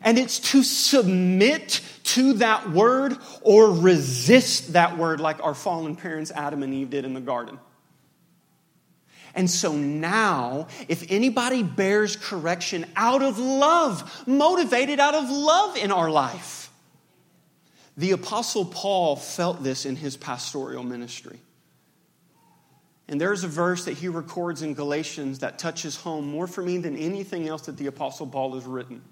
And 0.00 0.16
it's 0.16 0.38
to 0.52 0.62
submit 0.62 1.82
to 2.04 2.32
that 2.32 2.70
Word 2.70 3.18
or 3.42 3.70
resist 3.70 4.72
that 4.72 4.96
Word, 4.96 5.20
like 5.20 5.44
our 5.44 5.54
fallen 5.54 5.96
parents, 5.96 6.30
Adam 6.34 6.62
and 6.62 6.72
Eve, 6.72 6.88
did 6.88 7.04
in 7.04 7.12
the 7.12 7.20
garden. 7.20 7.58
And 9.34 9.50
so 9.50 9.74
now, 9.74 10.68
if 10.88 11.04
anybody 11.12 11.62
bears 11.62 12.16
correction 12.16 12.86
out 12.96 13.20
of 13.20 13.38
love, 13.38 14.26
motivated 14.26 14.98
out 14.98 15.14
of 15.14 15.28
love 15.28 15.76
in 15.76 15.92
our 15.92 16.10
life, 16.10 16.69
the 18.00 18.12
Apostle 18.12 18.64
Paul 18.64 19.14
felt 19.14 19.62
this 19.62 19.84
in 19.84 19.94
his 19.94 20.16
pastoral 20.16 20.82
ministry. 20.82 21.38
And 23.08 23.20
there's 23.20 23.44
a 23.44 23.48
verse 23.48 23.84
that 23.84 23.98
he 23.98 24.08
records 24.08 24.62
in 24.62 24.72
Galatians 24.72 25.40
that 25.40 25.58
touches 25.58 25.96
home 25.96 26.26
more 26.26 26.46
for 26.46 26.62
me 26.62 26.78
than 26.78 26.96
anything 26.96 27.46
else 27.46 27.62
that 27.62 27.76
the 27.76 27.88
Apostle 27.88 28.26
Paul 28.26 28.54
has 28.54 28.64
written. 28.64 29.02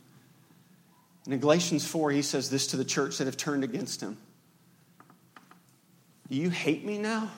And 1.26 1.34
in 1.34 1.40
Galatians 1.40 1.86
4, 1.86 2.12
he 2.12 2.22
says 2.22 2.48
this 2.48 2.68
to 2.68 2.78
the 2.78 2.84
church 2.84 3.18
that 3.18 3.26
have 3.26 3.36
turned 3.36 3.62
against 3.62 4.00
him 4.00 4.16
Do 6.30 6.36
you 6.36 6.48
hate 6.48 6.82
me 6.82 6.96
now? 6.96 7.30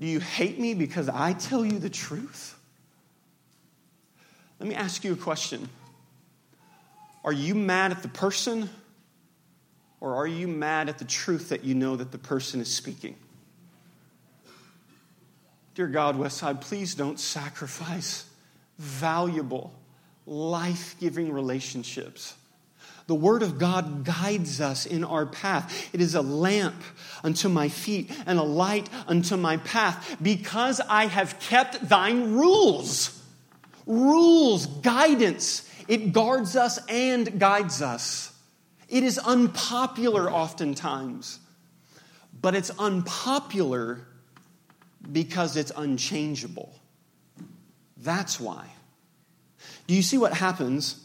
Do 0.00 0.06
you 0.08 0.18
hate 0.18 0.58
me 0.58 0.74
because 0.74 1.08
I 1.08 1.32
tell 1.32 1.64
you 1.64 1.78
the 1.78 1.90
truth? 1.90 2.58
Let 4.58 4.68
me 4.68 4.74
ask 4.74 5.04
you 5.04 5.12
a 5.12 5.16
question. 5.16 5.68
Are 7.24 7.32
you 7.32 7.54
mad 7.54 7.92
at 7.92 8.02
the 8.02 8.08
person 8.08 8.70
or 10.00 10.14
are 10.16 10.26
you 10.26 10.48
mad 10.48 10.88
at 10.88 10.98
the 10.98 11.04
truth 11.04 11.48
that 11.48 11.64
you 11.64 11.74
know 11.74 11.96
that 11.96 12.12
the 12.12 12.18
person 12.18 12.60
is 12.60 12.72
speaking? 12.72 13.16
Dear 15.74 15.88
God, 15.88 16.16
Westside, 16.16 16.60
please 16.60 16.94
don't 16.94 17.20
sacrifice 17.20 18.24
valuable, 18.78 19.72
life 20.26 20.96
giving 21.00 21.32
relationships. 21.32 22.34
The 23.06 23.14
Word 23.14 23.42
of 23.42 23.58
God 23.58 24.04
guides 24.04 24.60
us 24.60 24.86
in 24.86 25.02
our 25.02 25.24
path. 25.24 25.88
It 25.94 26.00
is 26.00 26.14
a 26.14 26.20
lamp 26.20 26.82
unto 27.24 27.48
my 27.48 27.68
feet 27.68 28.10
and 28.26 28.38
a 28.38 28.42
light 28.42 28.88
unto 29.06 29.36
my 29.36 29.56
path 29.58 30.16
because 30.20 30.80
I 30.80 31.06
have 31.06 31.40
kept 31.40 31.88
thine 31.88 32.34
rules. 32.34 33.22
Rules, 33.86 34.66
guidance 34.66 35.67
it 35.88 36.12
guards 36.12 36.54
us 36.54 36.78
and 36.88 37.40
guides 37.40 37.82
us. 37.82 38.32
It 38.88 39.02
is 39.02 39.18
unpopular 39.18 40.30
oftentimes, 40.30 41.40
but 42.40 42.54
it's 42.54 42.70
unpopular 42.78 44.06
because 45.10 45.56
it's 45.56 45.72
unchangeable. 45.76 46.74
That's 47.96 48.38
why. 48.38 48.66
Do 49.86 49.94
you 49.94 50.02
see 50.02 50.18
what 50.18 50.34
happens? 50.34 51.04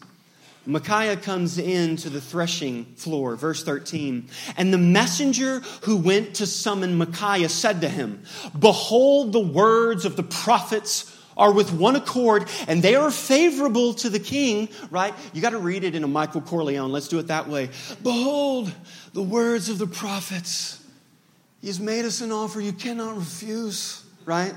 Micaiah 0.66 1.18
comes 1.18 1.58
in 1.58 1.98
to 1.98 2.10
the 2.10 2.22
threshing 2.22 2.86
floor, 2.96 3.36
verse 3.36 3.64
13. 3.64 4.30
And 4.56 4.74
the 4.74 4.78
messenger 4.78 5.60
who 5.82 5.98
went 5.98 6.36
to 6.36 6.48
summon 6.48 6.96
Micaiah 6.96 7.50
said 7.50 7.82
to 7.82 7.90
him, 7.90 8.24
Behold 8.58 9.34
the 9.34 9.42
words 9.42 10.06
of 10.06 10.16
the 10.16 10.24
prophets 10.24 11.13
are 11.38 11.52
with 11.52 11.72
one 11.74 11.96
accord 11.96 12.50
and 12.68 12.82
they 12.82 12.96
are 12.96 13.12
favorable 13.12 13.94
to 13.96 14.10
the 14.10 14.20
king, 14.20 14.70
right? 14.90 15.14
You 15.34 15.42
got 15.42 15.52
to 15.52 15.60
read 15.60 15.84
it 15.84 15.96
in 15.96 16.04
a 16.04 16.08
Michael 16.08 16.42
Corleone. 16.42 16.92
Let's 16.92 17.08
do 17.08 17.20
it 17.20 17.28
that 17.28 17.48
way. 17.48 17.70
Behold 18.02 18.72
the 19.14 19.24
words 19.24 19.70
of 19.70 19.78
the 19.78 19.88
prophets. 19.88 20.84
He 21.62 21.68
has 21.68 21.80
made 21.80 22.06
us 22.06 22.22
an 22.22 22.32
offer 22.32 22.60
you 22.60 22.74
cannot 22.74 23.16
refuse, 23.16 24.04
right? 24.26 24.54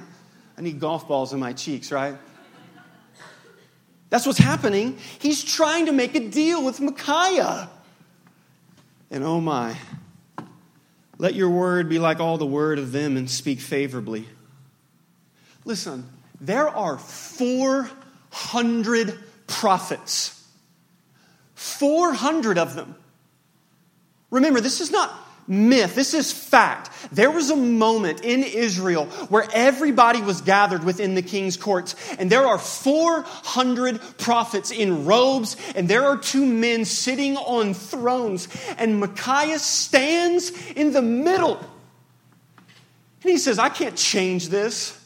I 0.59 0.63
need 0.63 0.81
golf 0.81 1.07
balls 1.07 1.33
in 1.33 1.39
my 1.39 1.53
cheeks, 1.53 1.93
right? 1.93 2.17
That's 4.09 4.27
what's 4.27 4.39
happening. 4.39 4.99
He's 5.19 5.43
trying 5.45 5.87
to 5.87 5.93
make 5.93 6.15
a 6.15 6.29
deal 6.29 6.65
with 6.65 6.81
Micaiah. 6.81 7.69
And 9.11 9.23
oh 9.23 9.41
my, 9.41 9.77
let 11.19 11.35
your 11.35 11.51
word 11.51 11.89
be 11.89 11.99
like 11.99 12.21
all 12.21 12.39
the 12.39 12.47
word 12.47 12.79
of 12.79 12.93
them 12.93 13.17
and 13.17 13.31
speak 13.31 13.61
favorably. 13.61 14.27
Listen, 15.65 16.09
there 16.41 16.69
are 16.69 16.99
400 16.99 19.19
prophets. 19.47 20.33
400 21.55 22.59
of 22.59 22.75
them. 22.75 22.97
Remember, 24.31 24.61
this 24.61 24.81
is 24.81 24.91
not 24.91 25.27
myth, 25.49 25.95
this 25.95 26.15
is 26.15 26.33
fact. 26.33 26.91
There 27.13 27.31
was 27.31 27.51
a 27.51 27.57
moment 27.57 28.23
in 28.23 28.43
Israel 28.43 29.07
where 29.29 29.47
everybody 29.53 30.21
was 30.21 30.41
gathered 30.41 30.85
within 30.85 31.15
the 31.15 31.23
king's 31.23 31.57
courts, 31.57 31.95
and 32.19 32.31
there 32.31 32.47
are 32.47 32.59
400 32.59 34.01
prophets 34.19 34.71
in 34.71 35.05
robes, 35.05 35.57
and 35.77 35.89
there 35.89 36.05
are 36.05 36.17
two 36.17 36.45
men 36.45 36.85
sitting 36.85 37.37
on 37.37 37.75
thrones, 37.75 38.49
and 38.77 38.99
Micaiah 38.99 39.59
stands 39.59 40.51
in 40.73 40.93
the 40.93 41.03
middle. 41.03 41.59
And 43.23 43.31
he 43.31 43.39
says, 43.39 43.59
I 43.59 43.69
can't 43.69 43.97
change 43.97 44.49
this. 44.49 45.01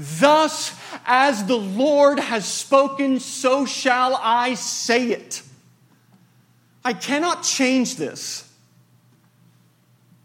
Thus, 0.00 0.74
as 1.04 1.44
the 1.44 1.58
Lord 1.58 2.18
has 2.18 2.46
spoken, 2.46 3.20
so 3.20 3.66
shall 3.66 4.18
I 4.22 4.54
say 4.54 5.08
it. 5.08 5.42
I 6.82 6.94
cannot 6.94 7.42
change 7.42 7.96
this. 7.96 8.50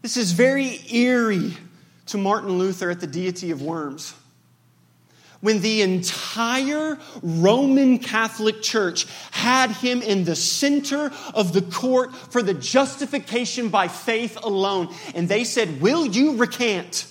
This 0.00 0.16
is 0.16 0.32
very 0.32 0.80
eerie 0.90 1.58
to 2.06 2.16
Martin 2.16 2.56
Luther 2.56 2.88
at 2.88 3.00
the 3.00 3.06
Diet 3.06 3.42
of 3.42 3.60
Worms. 3.60 4.14
When 5.42 5.60
the 5.60 5.82
entire 5.82 6.98
Roman 7.22 7.98
Catholic 7.98 8.62
Church 8.62 9.06
had 9.30 9.70
him 9.72 10.00
in 10.00 10.24
the 10.24 10.36
center 10.36 11.12
of 11.34 11.52
the 11.52 11.60
court 11.60 12.16
for 12.16 12.42
the 12.42 12.54
justification 12.54 13.68
by 13.68 13.88
faith 13.88 14.38
alone, 14.42 14.94
and 15.14 15.28
they 15.28 15.44
said, 15.44 15.82
Will 15.82 16.06
you 16.06 16.36
recant? 16.36 17.06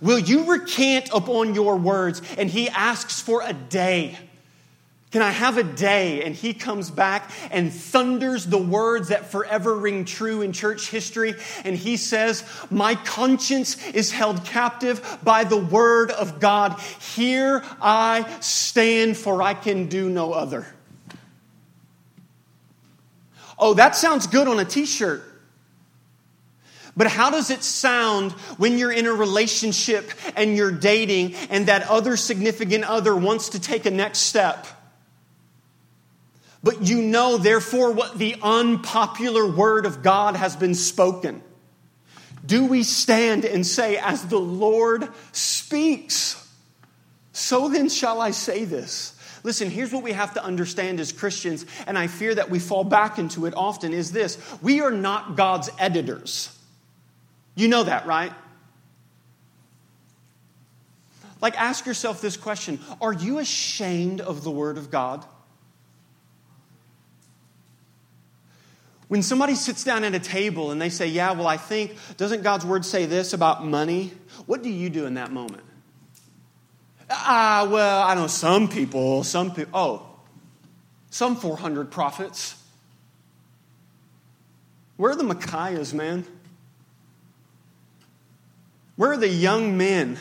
Will 0.00 0.18
you 0.18 0.44
recant 0.44 1.10
upon 1.12 1.54
your 1.54 1.76
words? 1.76 2.22
And 2.38 2.50
he 2.50 2.68
asks 2.68 3.20
for 3.20 3.42
a 3.42 3.52
day. 3.52 4.18
Can 5.10 5.22
I 5.22 5.30
have 5.30 5.58
a 5.58 5.64
day? 5.64 6.22
And 6.22 6.36
he 6.36 6.54
comes 6.54 6.88
back 6.88 7.32
and 7.50 7.72
thunders 7.72 8.46
the 8.46 8.58
words 8.58 9.08
that 9.08 9.32
forever 9.32 9.74
ring 9.76 10.04
true 10.04 10.40
in 10.40 10.52
church 10.52 10.88
history. 10.88 11.34
And 11.64 11.76
he 11.76 11.96
says, 11.96 12.44
My 12.70 12.94
conscience 12.94 13.88
is 13.88 14.12
held 14.12 14.44
captive 14.44 15.18
by 15.24 15.42
the 15.42 15.56
word 15.56 16.12
of 16.12 16.38
God. 16.38 16.78
Here 17.16 17.64
I 17.82 18.38
stand, 18.40 19.16
for 19.16 19.42
I 19.42 19.54
can 19.54 19.88
do 19.88 20.08
no 20.08 20.32
other. 20.32 20.64
Oh, 23.58 23.74
that 23.74 23.96
sounds 23.96 24.28
good 24.28 24.46
on 24.46 24.60
a 24.60 24.64
t 24.64 24.86
shirt. 24.86 25.24
But 26.96 27.06
how 27.06 27.30
does 27.30 27.50
it 27.50 27.62
sound 27.62 28.32
when 28.58 28.78
you're 28.78 28.92
in 28.92 29.06
a 29.06 29.12
relationship 29.12 30.10
and 30.36 30.56
you're 30.56 30.72
dating 30.72 31.34
and 31.48 31.66
that 31.66 31.88
other 31.88 32.16
significant 32.16 32.84
other 32.84 33.14
wants 33.14 33.50
to 33.50 33.60
take 33.60 33.86
a 33.86 33.90
next 33.90 34.20
step? 34.20 34.66
But 36.62 36.82
you 36.82 37.00
know, 37.00 37.38
therefore, 37.38 37.92
what 37.92 38.18
the 38.18 38.36
unpopular 38.42 39.50
word 39.50 39.86
of 39.86 40.02
God 40.02 40.36
has 40.36 40.56
been 40.56 40.74
spoken. 40.74 41.42
Do 42.44 42.66
we 42.66 42.82
stand 42.82 43.44
and 43.44 43.66
say, 43.66 43.96
As 43.96 44.26
the 44.26 44.40
Lord 44.40 45.08
speaks, 45.32 46.36
so 47.32 47.68
then 47.68 47.88
shall 47.88 48.20
I 48.20 48.32
say 48.32 48.64
this? 48.64 49.16
Listen, 49.42 49.70
here's 49.70 49.92
what 49.92 50.02
we 50.02 50.12
have 50.12 50.34
to 50.34 50.44
understand 50.44 51.00
as 51.00 51.12
Christians, 51.12 51.64
and 51.86 51.96
I 51.96 52.08
fear 52.08 52.34
that 52.34 52.50
we 52.50 52.58
fall 52.58 52.84
back 52.84 53.18
into 53.18 53.46
it 53.46 53.54
often 53.56 53.94
is 53.94 54.12
this 54.12 54.38
we 54.60 54.80
are 54.82 54.90
not 54.90 55.36
God's 55.36 55.70
editors. 55.78 56.56
You 57.60 57.68
know 57.68 57.82
that, 57.82 58.06
right? 58.06 58.32
Like, 61.42 61.60
ask 61.60 61.84
yourself 61.84 62.22
this 62.22 62.38
question 62.38 62.80
Are 63.02 63.12
you 63.12 63.38
ashamed 63.38 64.22
of 64.22 64.42
the 64.44 64.50
Word 64.50 64.78
of 64.78 64.90
God? 64.90 65.26
When 69.08 69.22
somebody 69.22 69.56
sits 69.56 69.84
down 69.84 70.04
at 70.04 70.14
a 70.14 70.18
table 70.18 70.70
and 70.70 70.80
they 70.80 70.88
say, 70.88 71.08
Yeah, 71.08 71.32
well, 71.32 71.46
I 71.46 71.58
think, 71.58 71.96
doesn't 72.16 72.42
God's 72.42 72.64
Word 72.64 72.86
say 72.86 73.04
this 73.04 73.34
about 73.34 73.62
money? 73.62 74.14
What 74.46 74.62
do 74.62 74.70
you 74.70 74.88
do 74.88 75.04
in 75.04 75.14
that 75.14 75.30
moment? 75.30 75.64
Ah, 77.10 77.68
well, 77.70 78.02
I 78.04 78.14
know 78.14 78.26
some 78.26 78.68
people, 78.68 79.22
some 79.22 79.54
people, 79.54 79.72
oh, 79.74 80.06
some 81.10 81.36
400 81.36 81.90
prophets. 81.90 82.54
Where 84.96 85.10
are 85.10 85.16
the 85.16 85.24
Micaiahs, 85.24 85.92
man? 85.92 86.24
Where 89.00 89.12
are 89.12 89.16
the 89.16 89.26
young 89.26 89.78
men? 89.78 90.18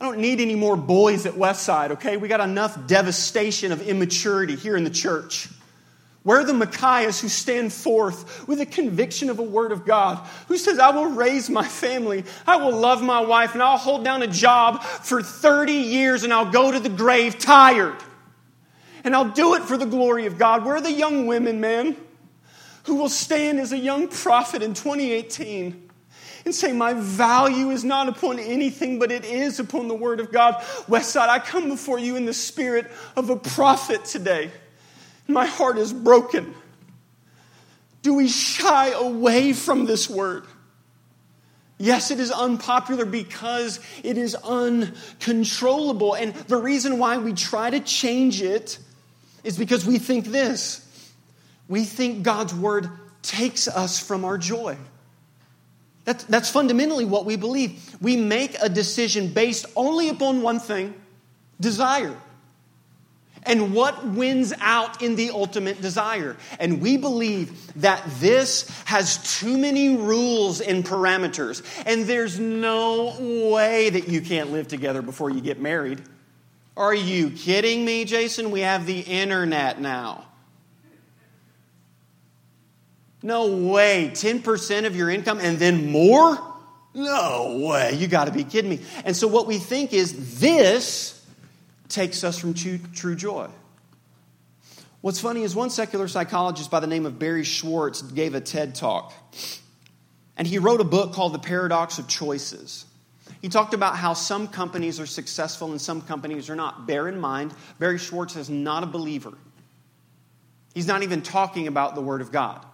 I 0.00 0.04
don't 0.04 0.20
need 0.20 0.40
any 0.40 0.54
more 0.54 0.76
boys 0.76 1.26
at 1.26 1.34
Westside, 1.34 1.90
okay? 1.90 2.16
We 2.16 2.28
got 2.28 2.38
enough 2.38 2.86
devastation 2.86 3.72
of 3.72 3.82
immaturity 3.82 4.54
here 4.54 4.76
in 4.76 4.84
the 4.84 4.90
church. 4.90 5.48
Where 6.22 6.38
are 6.38 6.44
the 6.44 6.52
Micaiahs 6.52 7.20
who 7.20 7.26
stand 7.26 7.72
forth 7.72 8.46
with 8.46 8.60
a 8.60 8.66
conviction 8.66 9.28
of 9.28 9.40
a 9.40 9.42
word 9.42 9.72
of 9.72 9.84
God, 9.84 10.24
who 10.46 10.56
says, 10.56 10.78
I 10.78 10.90
will 10.90 11.06
raise 11.06 11.50
my 11.50 11.66
family, 11.66 12.22
I 12.46 12.58
will 12.58 12.76
love 12.76 13.02
my 13.02 13.22
wife, 13.22 13.54
and 13.54 13.62
I'll 13.62 13.76
hold 13.76 14.04
down 14.04 14.22
a 14.22 14.28
job 14.28 14.84
for 14.84 15.20
30 15.20 15.72
years 15.72 16.22
and 16.22 16.32
I'll 16.32 16.52
go 16.52 16.70
to 16.70 16.78
the 16.78 16.88
grave 16.88 17.40
tired. 17.40 17.96
And 19.02 19.16
I'll 19.16 19.32
do 19.32 19.56
it 19.56 19.64
for 19.64 19.76
the 19.76 19.84
glory 19.84 20.26
of 20.26 20.38
God. 20.38 20.64
Where 20.64 20.76
are 20.76 20.80
the 20.80 20.92
young 20.92 21.26
women, 21.26 21.60
man, 21.60 21.96
who 22.84 22.94
will 22.94 23.08
stand 23.08 23.58
as 23.58 23.72
a 23.72 23.78
young 23.78 24.06
prophet 24.06 24.62
in 24.62 24.74
2018? 24.74 25.89
And 26.44 26.54
say, 26.54 26.72
My 26.72 26.94
value 26.94 27.70
is 27.70 27.84
not 27.84 28.08
upon 28.08 28.38
anything, 28.38 28.98
but 28.98 29.10
it 29.10 29.24
is 29.24 29.60
upon 29.60 29.88
the 29.88 29.94
Word 29.94 30.20
of 30.20 30.32
God. 30.32 30.54
Westside, 30.88 31.28
I 31.28 31.38
come 31.38 31.68
before 31.68 31.98
you 31.98 32.16
in 32.16 32.26
the 32.26 32.34
spirit 32.34 32.90
of 33.16 33.30
a 33.30 33.36
prophet 33.36 34.04
today. 34.04 34.50
My 35.28 35.46
heart 35.46 35.78
is 35.78 35.92
broken. 35.92 36.54
Do 38.02 38.14
we 38.14 38.28
shy 38.28 38.90
away 38.90 39.52
from 39.52 39.84
this 39.84 40.08
Word? 40.08 40.44
Yes, 41.78 42.10
it 42.10 42.20
is 42.20 42.30
unpopular 42.30 43.06
because 43.06 43.80
it 44.02 44.18
is 44.18 44.34
uncontrollable. 44.34 46.14
And 46.14 46.34
the 46.34 46.58
reason 46.58 46.98
why 46.98 47.16
we 47.16 47.32
try 47.32 47.70
to 47.70 47.80
change 47.80 48.42
it 48.42 48.78
is 49.44 49.56
because 49.56 49.86
we 49.86 49.98
think 49.98 50.26
this 50.26 50.86
we 51.68 51.84
think 51.84 52.24
God's 52.24 52.52
Word 52.52 52.90
takes 53.22 53.68
us 53.68 53.98
from 53.98 54.24
our 54.24 54.36
joy. 54.36 54.76
That's, 56.10 56.24
that's 56.24 56.50
fundamentally 56.50 57.04
what 57.04 57.24
we 57.24 57.36
believe. 57.36 57.96
We 58.02 58.16
make 58.16 58.56
a 58.60 58.68
decision 58.68 59.28
based 59.28 59.64
only 59.76 60.08
upon 60.08 60.42
one 60.42 60.58
thing 60.58 60.92
desire. 61.60 62.16
And 63.44 63.72
what 63.72 64.04
wins 64.04 64.52
out 64.58 65.04
in 65.04 65.14
the 65.14 65.30
ultimate 65.30 65.80
desire? 65.80 66.36
And 66.58 66.80
we 66.80 66.96
believe 66.96 67.72
that 67.80 68.02
this 68.18 68.68
has 68.86 69.38
too 69.38 69.56
many 69.56 69.96
rules 69.96 70.60
and 70.60 70.84
parameters, 70.84 71.62
and 71.86 72.06
there's 72.06 72.40
no 72.40 73.14
way 73.52 73.90
that 73.90 74.08
you 74.08 74.20
can't 74.20 74.50
live 74.50 74.66
together 74.66 75.02
before 75.02 75.30
you 75.30 75.40
get 75.40 75.60
married. 75.60 76.02
Are 76.76 76.92
you 76.92 77.30
kidding 77.30 77.84
me, 77.84 78.04
Jason? 78.04 78.50
We 78.50 78.62
have 78.62 78.84
the 78.84 78.98
internet 78.98 79.80
now. 79.80 80.24
No 83.22 83.56
way. 83.56 84.10
10% 84.12 84.86
of 84.86 84.96
your 84.96 85.10
income 85.10 85.38
and 85.40 85.58
then 85.58 85.90
more? 85.90 86.38
No 86.94 87.62
way. 87.66 87.94
You 87.94 88.08
got 88.08 88.24
to 88.24 88.32
be 88.32 88.44
kidding 88.44 88.70
me. 88.70 88.80
And 89.04 89.16
so, 89.16 89.28
what 89.28 89.46
we 89.46 89.58
think 89.58 89.92
is 89.92 90.40
this 90.40 91.24
takes 91.88 92.24
us 92.24 92.38
from 92.38 92.54
true, 92.54 92.78
true 92.94 93.14
joy. 93.14 93.48
What's 95.00 95.20
funny 95.20 95.42
is 95.42 95.54
one 95.54 95.70
secular 95.70 96.08
psychologist 96.08 96.70
by 96.70 96.80
the 96.80 96.86
name 96.86 97.06
of 97.06 97.18
Barry 97.18 97.44
Schwartz 97.44 98.02
gave 98.02 98.34
a 98.34 98.40
TED 98.40 98.74
talk. 98.74 99.12
And 100.36 100.46
he 100.46 100.58
wrote 100.58 100.80
a 100.80 100.84
book 100.84 101.12
called 101.12 101.32
The 101.32 101.38
Paradox 101.38 101.98
of 101.98 102.08
Choices. 102.08 102.84
He 103.40 103.48
talked 103.48 103.72
about 103.72 103.96
how 103.96 104.12
some 104.12 104.48
companies 104.48 105.00
are 105.00 105.06
successful 105.06 105.70
and 105.70 105.80
some 105.80 106.02
companies 106.02 106.50
are 106.50 106.56
not. 106.56 106.86
Bear 106.86 107.08
in 107.08 107.18
mind, 107.18 107.54
Barry 107.78 107.98
Schwartz 107.98 108.36
is 108.36 108.50
not 108.50 108.82
a 108.82 108.86
believer. 108.86 109.32
He's 110.74 110.86
not 110.86 111.02
even 111.02 111.22
talking 111.22 111.66
about 111.66 111.94
the 111.94 112.02
Word 112.02 112.20
of 112.20 112.30
God. 112.30 112.64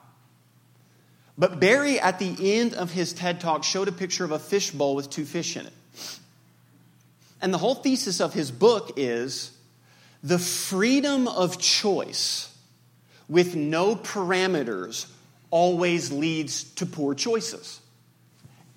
But 1.38 1.60
Barry, 1.60 2.00
at 2.00 2.18
the 2.18 2.58
end 2.58 2.74
of 2.74 2.92
his 2.92 3.12
TED 3.12 3.40
talk, 3.40 3.62
showed 3.62 3.88
a 3.88 3.92
picture 3.92 4.24
of 4.24 4.30
a 4.30 4.38
fishbowl 4.38 4.94
with 4.94 5.10
two 5.10 5.24
fish 5.24 5.56
in 5.56 5.66
it. 5.66 5.72
And 7.42 7.52
the 7.52 7.58
whole 7.58 7.74
thesis 7.74 8.20
of 8.20 8.32
his 8.32 8.50
book 8.50 8.94
is 8.96 9.52
the 10.22 10.38
freedom 10.38 11.28
of 11.28 11.58
choice 11.58 12.52
with 13.28 13.54
no 13.54 13.96
parameters 13.96 15.06
always 15.50 16.10
leads 16.10 16.64
to 16.64 16.86
poor 16.86 17.14
choices. 17.14 17.80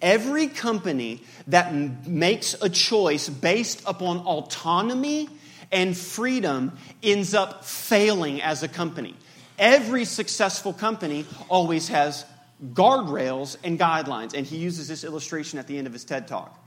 Every 0.01 0.47
company 0.47 1.23
that 1.47 1.73
makes 2.07 2.55
a 2.61 2.69
choice 2.69 3.29
based 3.29 3.81
upon 3.85 4.19
autonomy 4.19 5.29
and 5.71 5.95
freedom 5.95 6.77
ends 7.03 7.33
up 7.33 7.65
failing 7.65 8.41
as 8.41 8.63
a 8.63 8.67
company. 8.67 9.15
Every 9.57 10.05
successful 10.05 10.73
company 10.73 11.25
always 11.49 11.89
has 11.89 12.25
guardrails 12.63 13.57
and 13.63 13.79
guidelines. 13.79 14.33
And 14.33 14.45
he 14.45 14.57
uses 14.57 14.87
this 14.87 15.03
illustration 15.03 15.59
at 15.59 15.67
the 15.67 15.77
end 15.77 15.87
of 15.87 15.93
his 15.93 16.05
TED 16.05 16.27
talk. 16.27 16.57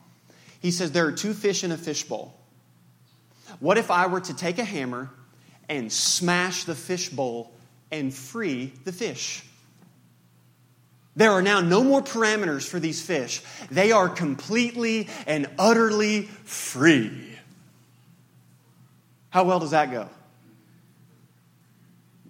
He 0.61 0.71
says, 0.71 0.93
There 0.93 1.07
are 1.07 1.13
two 1.13 1.35
fish 1.35 1.65
in 1.65 1.73
a 1.73 1.77
fishbowl. 1.77 2.39
What 3.61 3.79
if 3.79 3.91
I 3.91 4.07
were 4.07 4.21
to 4.21 4.35
take 4.35 4.59
a 4.59 4.65
hammer 4.65 5.11
and 5.69 5.93
smash 5.93 6.65
the 6.65 6.75
fishbowl 6.75 7.53
and 7.91 8.13
free 8.13 8.73
the 8.85 8.93
fish? 8.93 9.45
There 11.15 11.31
are 11.33 11.43
now 11.43 11.61
no 11.61 11.85
more 11.85 12.01
parameters 12.01 12.67
for 12.67 12.81
these 12.81 13.03
fish. 13.03 13.43
They 13.71 13.93
are 13.93 14.09
completely 14.09 15.09
and 15.27 15.47
utterly 15.59 16.23
free. 16.45 17.37
How 19.29 19.45
well 19.45 19.61
does 19.61 19.73
that 19.73 19.91
go? 19.91 20.09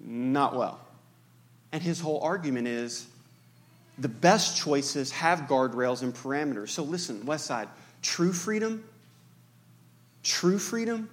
Not 0.00 0.56
well. 0.56 0.80
And 1.70 1.82
his 1.82 2.00
whole 2.00 2.20
argument 2.20 2.66
is 2.66 3.06
the 4.02 4.08
best 4.08 4.56
choices 4.56 5.10
have 5.12 5.40
guardrails 5.40 6.02
and 6.02 6.14
parameters. 6.14 6.70
So 6.70 6.82
listen, 6.82 7.22
Westside, 7.22 7.68
true 8.02 8.32
freedom 8.32 8.84
True 10.22 10.58
freedom 10.58 11.08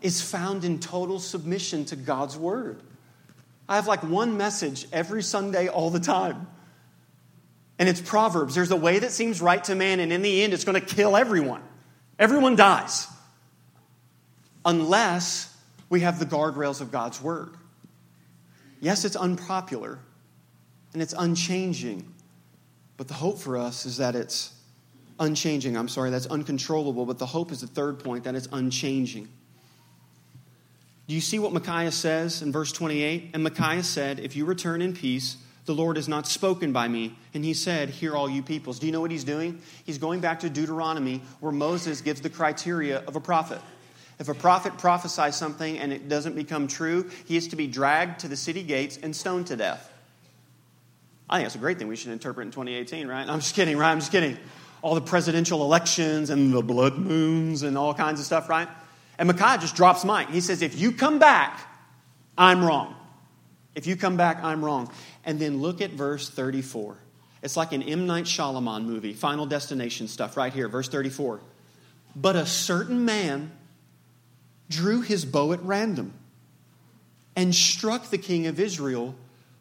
is 0.00 0.22
found 0.22 0.64
in 0.64 0.78
total 0.78 1.18
submission 1.18 1.84
to 1.86 1.96
God's 1.96 2.36
word. 2.36 2.80
I 3.68 3.76
have 3.76 3.86
like 3.86 4.02
one 4.02 4.36
message 4.36 4.86
every 4.92 5.22
Sunday 5.22 5.68
all 5.68 5.90
the 5.90 6.00
time. 6.00 6.46
And 7.78 7.88
it's 7.88 8.00
Proverbs. 8.00 8.54
There's 8.54 8.70
a 8.70 8.76
way 8.76 8.98
that 8.98 9.10
seems 9.10 9.40
right 9.40 9.62
to 9.64 9.74
man, 9.74 10.00
and 10.00 10.12
in 10.12 10.22
the 10.22 10.42
end, 10.42 10.52
it's 10.52 10.64
going 10.64 10.80
to 10.80 10.86
kill 10.86 11.16
everyone. 11.16 11.62
Everyone 12.18 12.56
dies. 12.56 13.06
Unless 14.64 15.54
we 15.88 16.00
have 16.00 16.18
the 16.18 16.26
guardrails 16.26 16.80
of 16.80 16.92
God's 16.92 17.20
word. 17.20 17.54
Yes, 18.80 19.04
it's 19.04 19.16
unpopular 19.16 19.98
and 20.92 21.02
it's 21.02 21.14
unchanging. 21.16 22.12
But 22.96 23.08
the 23.08 23.14
hope 23.14 23.38
for 23.38 23.56
us 23.56 23.86
is 23.86 23.96
that 23.98 24.14
it's 24.14 24.52
unchanging. 25.18 25.76
I'm 25.76 25.88
sorry, 25.88 26.10
that's 26.10 26.26
uncontrollable. 26.26 27.06
But 27.06 27.18
the 27.18 27.26
hope 27.26 27.52
is 27.52 27.60
the 27.60 27.66
third 27.66 28.02
point 28.02 28.24
that 28.24 28.34
it's 28.34 28.48
unchanging. 28.52 29.28
Do 31.06 31.14
you 31.14 31.20
see 31.20 31.38
what 31.38 31.52
Micaiah 31.52 31.92
says 31.92 32.42
in 32.42 32.52
verse 32.52 32.72
28? 32.72 33.30
And 33.34 33.42
Micaiah 33.42 33.82
said, 33.82 34.20
If 34.20 34.36
you 34.36 34.44
return 34.44 34.80
in 34.80 34.94
peace, 34.94 35.36
the 35.66 35.74
Lord 35.74 35.96
has 35.96 36.08
not 36.08 36.26
spoken 36.26 36.72
by 36.72 36.88
me. 36.88 37.16
And 37.34 37.44
he 37.44 37.54
said, 37.54 37.90
Hear 37.90 38.14
all 38.14 38.28
you 38.28 38.42
peoples. 38.42 38.78
Do 38.78 38.86
you 38.86 38.92
know 38.92 39.00
what 39.00 39.10
he's 39.10 39.24
doing? 39.24 39.60
He's 39.84 39.98
going 39.98 40.20
back 40.20 40.40
to 40.40 40.50
Deuteronomy, 40.50 41.22
where 41.40 41.52
Moses 41.52 42.00
gives 42.00 42.20
the 42.20 42.30
criteria 42.30 42.98
of 43.06 43.16
a 43.16 43.20
prophet. 43.20 43.60
If 44.18 44.28
a 44.28 44.34
prophet 44.34 44.76
prophesies 44.78 45.34
something 45.34 45.78
and 45.78 45.92
it 45.92 46.08
doesn't 46.08 46.36
become 46.36 46.68
true, 46.68 47.10
he 47.24 47.36
is 47.36 47.48
to 47.48 47.56
be 47.56 47.66
dragged 47.66 48.20
to 48.20 48.28
the 48.28 48.36
city 48.36 48.62
gates 48.62 48.98
and 49.02 49.16
stoned 49.16 49.46
to 49.48 49.56
death. 49.56 49.90
I 51.30 51.36
think 51.36 51.44
that's 51.44 51.54
a 51.54 51.58
great 51.58 51.78
thing 51.78 51.86
we 51.86 51.94
should 51.94 52.10
interpret 52.10 52.44
in 52.44 52.50
2018, 52.50 53.06
right? 53.06 53.26
I'm 53.26 53.38
just 53.38 53.54
kidding, 53.54 53.78
right? 53.78 53.92
I'm 53.92 54.00
just 54.00 54.10
kidding. 54.10 54.36
All 54.82 54.96
the 54.96 55.00
presidential 55.00 55.62
elections 55.62 56.28
and 56.28 56.52
the 56.52 56.60
blood 56.60 56.98
moons 56.98 57.62
and 57.62 57.78
all 57.78 57.94
kinds 57.94 58.18
of 58.18 58.26
stuff, 58.26 58.48
right? 58.48 58.68
And 59.16 59.28
Micaiah 59.28 59.58
just 59.58 59.76
drops 59.76 60.04
mic. 60.04 60.28
He 60.30 60.40
says, 60.40 60.60
If 60.60 60.78
you 60.78 60.90
come 60.90 61.20
back, 61.20 61.60
I'm 62.36 62.64
wrong. 62.64 62.96
If 63.76 63.86
you 63.86 63.94
come 63.94 64.16
back, 64.16 64.42
I'm 64.42 64.64
wrong. 64.64 64.90
And 65.24 65.38
then 65.38 65.62
look 65.62 65.80
at 65.80 65.92
verse 65.92 66.28
34. 66.28 66.96
It's 67.42 67.56
like 67.56 67.72
an 67.72 67.82
M. 67.82 68.06
Night 68.06 68.24
Shyamalan 68.24 68.84
movie, 68.84 69.12
Final 69.12 69.46
Destination 69.46 70.08
stuff, 70.08 70.36
right 70.36 70.52
here, 70.52 70.68
verse 70.68 70.88
34. 70.88 71.40
But 72.16 72.34
a 72.34 72.44
certain 72.44 73.04
man 73.04 73.52
drew 74.68 75.00
his 75.00 75.24
bow 75.24 75.52
at 75.52 75.62
random 75.62 76.12
and 77.36 77.54
struck 77.54 78.10
the 78.10 78.18
king 78.18 78.48
of 78.48 78.58
Israel 78.58 79.14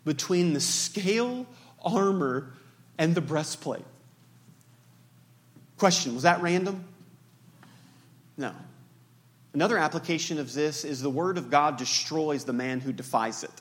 between 0.04 0.54
the 0.54 0.60
scale 0.60 1.46
armor 1.84 2.54
and 2.98 3.16
the 3.16 3.22
breastplate. 3.22 3.86
Question 5.78 6.14
Was 6.14 6.24
that 6.24 6.42
random? 6.42 6.84
No. 8.38 8.54
Another 9.54 9.78
application 9.78 10.40
of 10.40 10.54
this 10.54 10.86
is 10.86 11.02
the 11.02 11.10
word 11.10 11.38
of 11.38 11.50
God 11.50 11.78
destroys 11.78 12.46
the 12.46 12.54
man 12.54 12.80
who 12.80 12.94
defies 12.94 13.44
it. 13.44 13.52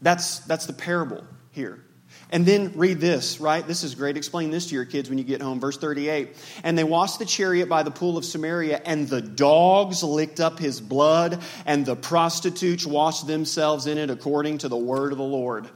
That's, 0.00 0.40
that's 0.40 0.66
the 0.66 0.72
parable 0.72 1.24
here. 1.52 1.82
And 2.30 2.44
then 2.44 2.72
read 2.74 3.00
this, 3.00 3.40
right? 3.40 3.66
This 3.66 3.84
is 3.84 3.94
great. 3.94 4.16
Explain 4.16 4.50
this 4.50 4.66
to 4.68 4.74
your 4.74 4.84
kids 4.84 5.08
when 5.08 5.18
you 5.18 5.24
get 5.24 5.40
home. 5.40 5.60
Verse 5.60 5.78
38. 5.78 6.36
And 6.64 6.76
they 6.76 6.84
washed 6.84 7.18
the 7.18 7.24
chariot 7.24 7.68
by 7.68 7.82
the 7.82 7.90
pool 7.90 8.16
of 8.16 8.24
Samaria, 8.24 8.80
and 8.84 9.08
the 9.08 9.20
dogs 9.20 10.02
licked 10.02 10.40
up 10.40 10.58
his 10.58 10.80
blood, 10.80 11.42
and 11.66 11.86
the 11.86 11.96
prostitutes 11.96 12.86
washed 12.86 13.26
themselves 13.26 13.86
in 13.86 13.98
it 13.98 14.10
according 14.10 14.58
to 14.58 14.68
the 14.68 14.76
word 14.76 15.12
of 15.12 15.18
the 15.18 15.24
Lord. 15.24 15.68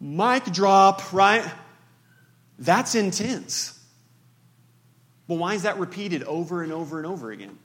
Mic 0.00 0.44
drop, 0.44 1.12
right? 1.12 1.44
That's 2.58 2.94
intense. 2.94 3.78
Well, 5.26 5.38
why 5.38 5.54
is 5.54 5.62
that 5.62 5.78
repeated 5.78 6.22
over 6.24 6.62
and 6.62 6.72
over 6.72 6.98
and 6.98 7.06
over 7.06 7.30
again? 7.30 7.58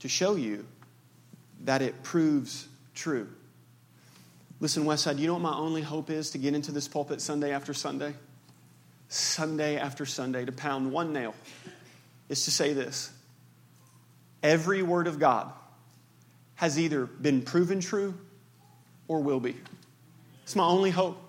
To 0.00 0.08
show 0.08 0.34
you 0.34 0.66
that 1.64 1.82
it 1.82 2.02
proves 2.02 2.66
true. 2.94 3.28
Listen, 4.60 4.84
Westside, 4.84 5.18
you 5.18 5.26
know 5.26 5.34
what 5.34 5.42
my 5.42 5.54
only 5.54 5.82
hope 5.82 6.10
is 6.10 6.30
to 6.30 6.38
get 6.38 6.54
into 6.54 6.72
this 6.72 6.88
pulpit 6.88 7.20
Sunday 7.20 7.52
after 7.52 7.74
Sunday? 7.74 8.14
Sunday 9.08 9.76
after 9.76 10.06
Sunday, 10.06 10.44
to 10.44 10.52
pound 10.52 10.90
one 10.90 11.12
nail, 11.12 11.34
is 12.28 12.44
to 12.46 12.50
say 12.50 12.72
this 12.72 13.12
every 14.42 14.82
word 14.82 15.06
of 15.06 15.18
God 15.18 15.52
has 16.54 16.78
either 16.78 17.06
been 17.06 17.42
proven 17.42 17.80
true 17.80 18.14
or 19.08 19.20
will 19.20 19.40
be. 19.40 19.56
It's 20.44 20.56
my 20.56 20.64
only 20.64 20.90
hope. 20.90 21.21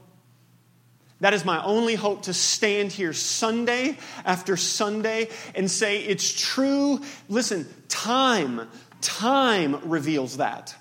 That 1.23 1.33
is 1.33 1.45
my 1.45 1.63
only 1.63 1.95
hope 1.95 2.23
to 2.23 2.33
stand 2.33 2.91
here 2.91 3.13
Sunday 3.13 3.97
after 4.25 4.57
Sunday 4.57 5.29
and 5.55 5.71
say 5.71 5.99
it's 5.99 6.29
true. 6.29 6.99
Listen, 7.29 7.65
time, 7.87 8.67
time 8.99 9.89
reveals 9.89 10.35
that. 10.35 10.75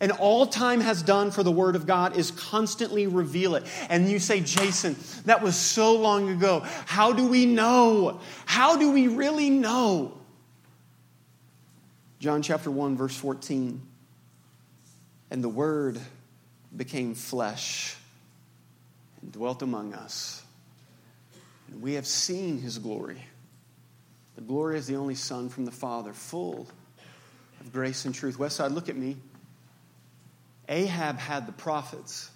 And 0.00 0.10
all 0.10 0.46
time 0.46 0.80
has 0.80 1.02
done 1.02 1.32
for 1.32 1.42
the 1.42 1.52
Word 1.52 1.76
of 1.76 1.86
God 1.86 2.16
is 2.16 2.30
constantly 2.30 3.06
reveal 3.06 3.54
it. 3.54 3.66
And 3.90 4.10
you 4.10 4.20
say, 4.20 4.40
Jason, 4.40 4.96
that 5.26 5.42
was 5.42 5.54
so 5.54 5.96
long 5.96 6.30
ago. 6.30 6.60
How 6.86 7.12
do 7.12 7.26
we 7.26 7.44
know? 7.44 8.20
How 8.46 8.78
do 8.78 8.90
we 8.90 9.06
really 9.08 9.50
know? 9.50 10.16
John 12.20 12.40
chapter 12.40 12.70
1, 12.70 12.96
verse 12.96 13.16
14. 13.18 13.82
And 15.30 15.44
the 15.44 15.50
Word 15.50 16.00
became 16.74 17.14
flesh 17.14 17.98
and 19.22 19.32
dwelt 19.32 19.62
among 19.62 19.94
us. 19.94 20.42
And 21.68 21.80
we 21.80 21.94
have 21.94 22.06
seen 22.06 22.58
his 22.58 22.78
glory. 22.78 23.24
The 24.34 24.42
glory 24.42 24.76
is 24.78 24.86
the 24.86 24.96
only 24.96 25.14
Son 25.14 25.48
from 25.48 25.64
the 25.64 25.70
Father, 25.70 26.12
full 26.12 26.66
of 27.60 27.72
grace 27.72 28.04
and 28.04 28.14
truth. 28.14 28.38
Westside, 28.38 28.74
look 28.74 28.88
at 28.88 28.96
me. 28.96 29.16
Ahab 30.68 31.18
had 31.18 31.46
the 31.46 31.52
prophets. 31.52 32.30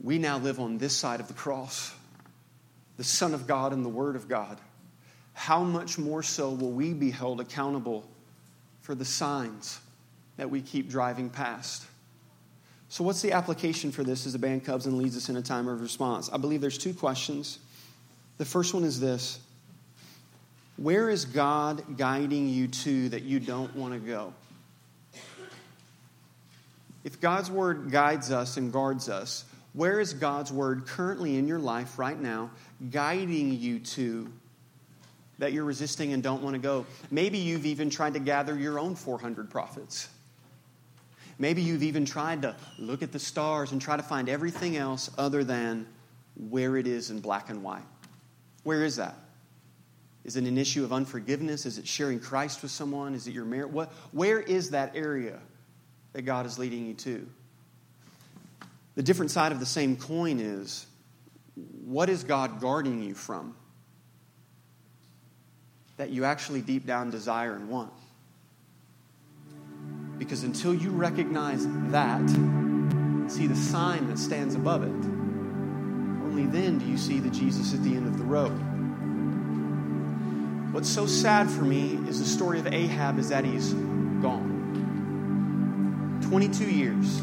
We 0.00 0.18
now 0.18 0.38
live 0.38 0.58
on 0.58 0.78
this 0.78 0.96
side 0.96 1.20
of 1.20 1.28
the 1.28 1.34
cross, 1.34 1.94
the 2.96 3.04
Son 3.04 3.34
of 3.34 3.46
God 3.46 3.72
and 3.72 3.84
the 3.84 3.88
Word 3.88 4.16
of 4.16 4.28
God. 4.28 4.60
How 5.34 5.62
much 5.62 5.98
more 5.98 6.22
so 6.22 6.50
will 6.50 6.72
we 6.72 6.92
be 6.92 7.10
held 7.10 7.40
accountable 7.40 8.08
for 8.82 8.94
the 8.94 9.04
signs 9.04 9.80
that 10.36 10.50
we 10.50 10.60
keep 10.60 10.90
driving 10.90 11.30
past? 11.30 11.84
So, 12.92 13.02
what's 13.04 13.22
the 13.22 13.32
application 13.32 13.90
for 13.90 14.04
this 14.04 14.26
as 14.26 14.34
the 14.34 14.38
band 14.38 14.66
comes 14.66 14.84
and 14.84 14.98
leads 14.98 15.16
us 15.16 15.30
in 15.30 15.36
a 15.38 15.40
time 15.40 15.66
of 15.66 15.80
response? 15.80 16.28
I 16.30 16.36
believe 16.36 16.60
there's 16.60 16.76
two 16.76 16.92
questions. 16.92 17.58
The 18.36 18.44
first 18.44 18.74
one 18.74 18.84
is 18.84 19.00
this 19.00 19.40
Where 20.76 21.08
is 21.08 21.24
God 21.24 21.96
guiding 21.96 22.50
you 22.50 22.68
to 22.68 23.08
that 23.08 23.22
you 23.22 23.40
don't 23.40 23.74
want 23.74 23.94
to 23.94 23.98
go? 23.98 24.34
If 27.02 27.18
God's 27.18 27.50
word 27.50 27.90
guides 27.90 28.30
us 28.30 28.58
and 28.58 28.70
guards 28.70 29.08
us, 29.08 29.46
where 29.72 29.98
is 29.98 30.12
God's 30.12 30.52
word 30.52 30.84
currently 30.84 31.38
in 31.38 31.48
your 31.48 31.60
life 31.60 31.98
right 31.98 32.20
now 32.20 32.50
guiding 32.90 33.58
you 33.58 33.78
to 33.78 34.30
that 35.38 35.54
you're 35.54 35.64
resisting 35.64 36.12
and 36.12 36.22
don't 36.22 36.42
want 36.42 36.56
to 36.56 36.60
go? 36.60 36.84
Maybe 37.10 37.38
you've 37.38 37.64
even 37.64 37.88
tried 37.88 38.12
to 38.12 38.20
gather 38.20 38.54
your 38.54 38.78
own 38.78 38.96
400 38.96 39.48
prophets. 39.48 40.10
Maybe 41.42 41.60
you've 41.60 41.82
even 41.82 42.04
tried 42.04 42.42
to 42.42 42.56
look 42.78 43.02
at 43.02 43.12
the 43.12 43.18
stars 43.18 43.72
and 43.72 43.82
try 43.82 43.96
to 43.96 44.02
find 44.02 44.28
everything 44.28 44.76
else 44.76 45.10
other 45.18 45.44
than 45.44 45.86
where 46.36 46.76
it 46.76 46.86
is 46.86 47.10
in 47.10 47.20
black 47.20 47.50
and 47.50 47.62
white. 47.62 47.84
Where 48.62 48.84
is 48.84 48.96
that? 48.96 49.16
Is 50.24 50.36
it 50.36 50.44
an 50.44 50.56
issue 50.56 50.84
of 50.84 50.92
unforgiveness? 50.92 51.66
Is 51.66 51.78
it 51.78 51.86
sharing 51.86 52.20
Christ 52.20 52.62
with 52.62 52.70
someone? 52.70 53.14
Is 53.14 53.26
it 53.26 53.34
your 53.34 53.44
marriage? 53.44 53.72
What, 53.72 53.92
where 54.12 54.40
is 54.40 54.70
that 54.70 54.92
area? 54.94 55.38
that 56.12 56.22
God 56.22 56.46
is 56.46 56.58
leading 56.58 56.86
you 56.86 56.94
to. 56.94 57.26
The 58.94 59.02
different 59.02 59.30
side 59.30 59.52
of 59.52 59.60
the 59.60 59.66
same 59.66 59.96
coin 59.96 60.38
is 60.38 60.86
what 61.84 62.08
is 62.08 62.24
God 62.24 62.60
guarding 62.60 63.02
you 63.02 63.14
from 63.14 63.56
that 65.96 66.10
you 66.10 66.24
actually 66.24 66.60
deep 66.60 66.86
down 66.86 67.10
desire 67.10 67.54
and 67.54 67.68
want? 67.68 67.92
Because 70.22 70.44
until 70.44 70.72
you 70.72 70.90
recognize 70.90 71.66
that, 71.90 72.20
see 73.28 73.48
the 73.48 73.56
sign 73.56 74.06
that 74.06 74.20
stands 74.20 74.54
above 74.54 74.84
it, 74.84 74.86
only 76.24 76.46
then 76.46 76.78
do 76.78 76.84
you 76.84 76.96
see 76.96 77.18
the 77.18 77.28
Jesus 77.28 77.74
at 77.74 77.82
the 77.82 77.96
end 77.96 78.06
of 78.06 78.18
the 78.18 78.22
road. 78.22 78.52
What's 80.72 80.88
so 80.88 81.06
sad 81.06 81.50
for 81.50 81.62
me 81.62 81.98
is 82.08 82.20
the 82.20 82.24
story 82.24 82.60
of 82.60 82.68
Ahab 82.68 83.18
is 83.18 83.30
that 83.30 83.44
he's 83.44 83.72
gone. 84.22 86.20
22 86.28 86.70
years. 86.70 87.20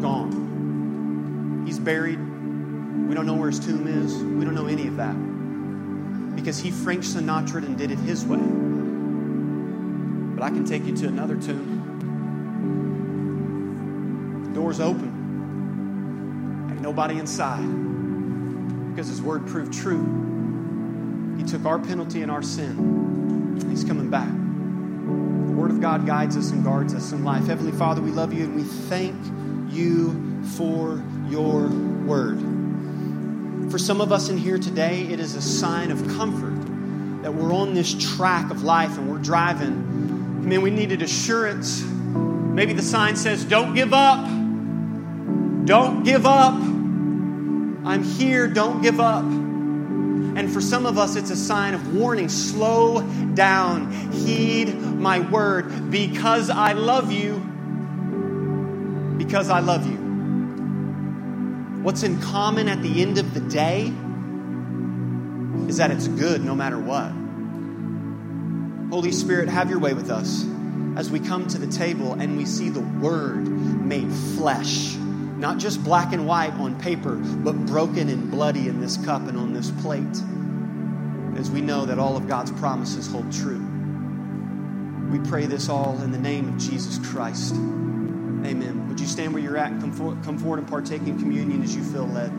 Gone. 0.00 1.64
He's 1.66 1.80
buried. 1.80 2.20
We 2.20 3.16
don't 3.16 3.26
know 3.26 3.34
where 3.34 3.50
his 3.50 3.58
tomb 3.58 3.88
is. 3.88 4.14
We 4.14 4.44
don't 4.44 4.54
know 4.54 4.68
any 4.68 4.86
of 4.86 4.96
that. 4.98 5.16
Because 6.36 6.60
he 6.60 6.70
Frank 6.70 7.02
Sinatra 7.02 7.66
and 7.66 7.76
did 7.76 7.90
it 7.90 7.98
his 7.98 8.24
way. 8.24 8.38
But 10.38 10.44
I 10.44 10.50
can 10.50 10.64
take 10.64 10.84
you 10.84 10.94
to 10.98 11.08
another 11.08 11.34
tomb. 11.34 11.96
The 14.46 14.54
door's 14.54 14.78
open. 14.78 16.68
Ain't 16.70 16.80
nobody 16.80 17.18
inside. 17.18 17.66
Because 18.90 19.08
his 19.08 19.20
word 19.20 19.48
proved 19.48 19.72
true. 19.72 21.34
He 21.38 21.42
took 21.42 21.64
our 21.64 21.80
penalty 21.80 22.22
and 22.22 22.30
our 22.30 22.44
sin. 22.44 23.66
He's 23.68 23.82
coming 23.82 24.10
back. 24.10 24.28
The 24.28 25.54
Word 25.54 25.72
of 25.72 25.80
God 25.80 26.06
guides 26.06 26.36
us 26.36 26.52
and 26.52 26.62
guards 26.62 26.94
us 26.94 27.10
in 27.10 27.24
life. 27.24 27.46
Heavenly 27.46 27.72
Father, 27.72 28.00
we 28.00 28.12
love 28.12 28.32
you 28.32 28.44
and 28.44 28.54
we 28.54 28.62
thank 28.62 29.16
you 29.72 30.44
for 30.56 31.02
your 31.28 31.66
Word. 32.06 32.38
For 33.72 33.78
some 33.78 34.00
of 34.00 34.12
us 34.12 34.28
in 34.28 34.38
here 34.38 34.58
today, 34.58 35.02
it 35.02 35.18
is 35.18 35.34
a 35.34 35.42
sign 35.42 35.90
of 35.90 36.06
comfort 36.16 36.54
that 37.24 37.34
we're 37.34 37.52
on 37.52 37.74
this 37.74 37.92
track 37.92 38.52
of 38.52 38.62
life 38.62 38.96
and 38.98 39.10
we're 39.10 39.18
driving. 39.18 40.17
I 40.48 40.50
mean, 40.50 40.62
we 40.62 40.70
needed 40.70 41.02
assurance. 41.02 41.82
Maybe 41.82 42.72
the 42.72 42.80
sign 42.80 43.16
says, 43.16 43.44
Don't 43.44 43.74
give 43.74 43.92
up. 43.92 44.24
Don't 45.66 46.04
give 46.04 46.24
up. 46.24 46.54
I'm 46.54 48.02
here. 48.02 48.48
Don't 48.48 48.80
give 48.80 48.98
up. 48.98 49.24
And 49.24 50.50
for 50.50 50.62
some 50.62 50.86
of 50.86 50.96
us, 50.96 51.16
it's 51.16 51.28
a 51.28 51.36
sign 51.36 51.74
of 51.74 51.94
warning. 51.94 52.30
Slow 52.30 53.02
down. 53.34 53.92
Heed 54.10 54.74
my 54.74 55.18
word 55.20 55.90
because 55.90 56.48
I 56.48 56.72
love 56.72 57.12
you. 57.12 57.40
Because 59.18 59.50
I 59.50 59.60
love 59.60 59.86
you. 59.86 59.98
What's 61.82 62.04
in 62.04 62.22
common 62.22 62.68
at 62.68 62.80
the 62.80 63.02
end 63.02 63.18
of 63.18 63.34
the 63.34 63.40
day 63.40 63.92
is 65.68 65.76
that 65.76 65.90
it's 65.90 66.08
good 66.08 66.42
no 66.42 66.54
matter 66.54 66.78
what. 66.78 67.17
Holy 68.90 69.12
Spirit, 69.12 69.48
have 69.48 69.68
your 69.68 69.78
way 69.80 69.92
with 69.92 70.10
us 70.10 70.46
as 70.96 71.10
we 71.10 71.20
come 71.20 71.46
to 71.46 71.58
the 71.58 71.66
table 71.66 72.14
and 72.14 72.38
we 72.38 72.46
see 72.46 72.70
the 72.70 72.80
Word 72.80 73.46
made 73.46 74.10
flesh. 74.10 74.96
Not 74.96 75.58
just 75.58 75.84
black 75.84 76.12
and 76.12 76.26
white 76.26 76.54
on 76.54 76.80
paper, 76.80 77.14
but 77.14 77.52
broken 77.66 78.08
and 78.08 78.30
bloody 78.30 78.66
in 78.66 78.80
this 78.80 78.96
cup 79.04 79.28
and 79.28 79.36
on 79.36 79.52
this 79.52 79.70
plate. 79.82 80.02
As 81.38 81.50
we 81.50 81.60
know 81.60 81.84
that 81.84 81.98
all 81.98 82.16
of 82.16 82.26
God's 82.26 82.50
promises 82.52 83.06
hold 83.06 83.30
true. 83.30 83.64
We 85.10 85.18
pray 85.20 85.46
this 85.46 85.68
all 85.68 86.00
in 86.02 86.10
the 86.10 86.18
name 86.18 86.48
of 86.48 86.58
Jesus 86.58 86.98
Christ. 87.10 87.54
Amen. 87.54 88.88
Would 88.88 88.98
you 88.98 89.06
stand 89.06 89.34
where 89.34 89.42
you're 89.42 89.58
at 89.58 89.70
come, 89.80 89.92
come 90.24 90.38
forward 90.38 90.60
and 90.60 90.68
partake 90.68 91.02
in 91.02 91.18
communion 91.18 91.62
as 91.62 91.76
you 91.76 91.84
feel 91.84 92.06
led? 92.06 92.32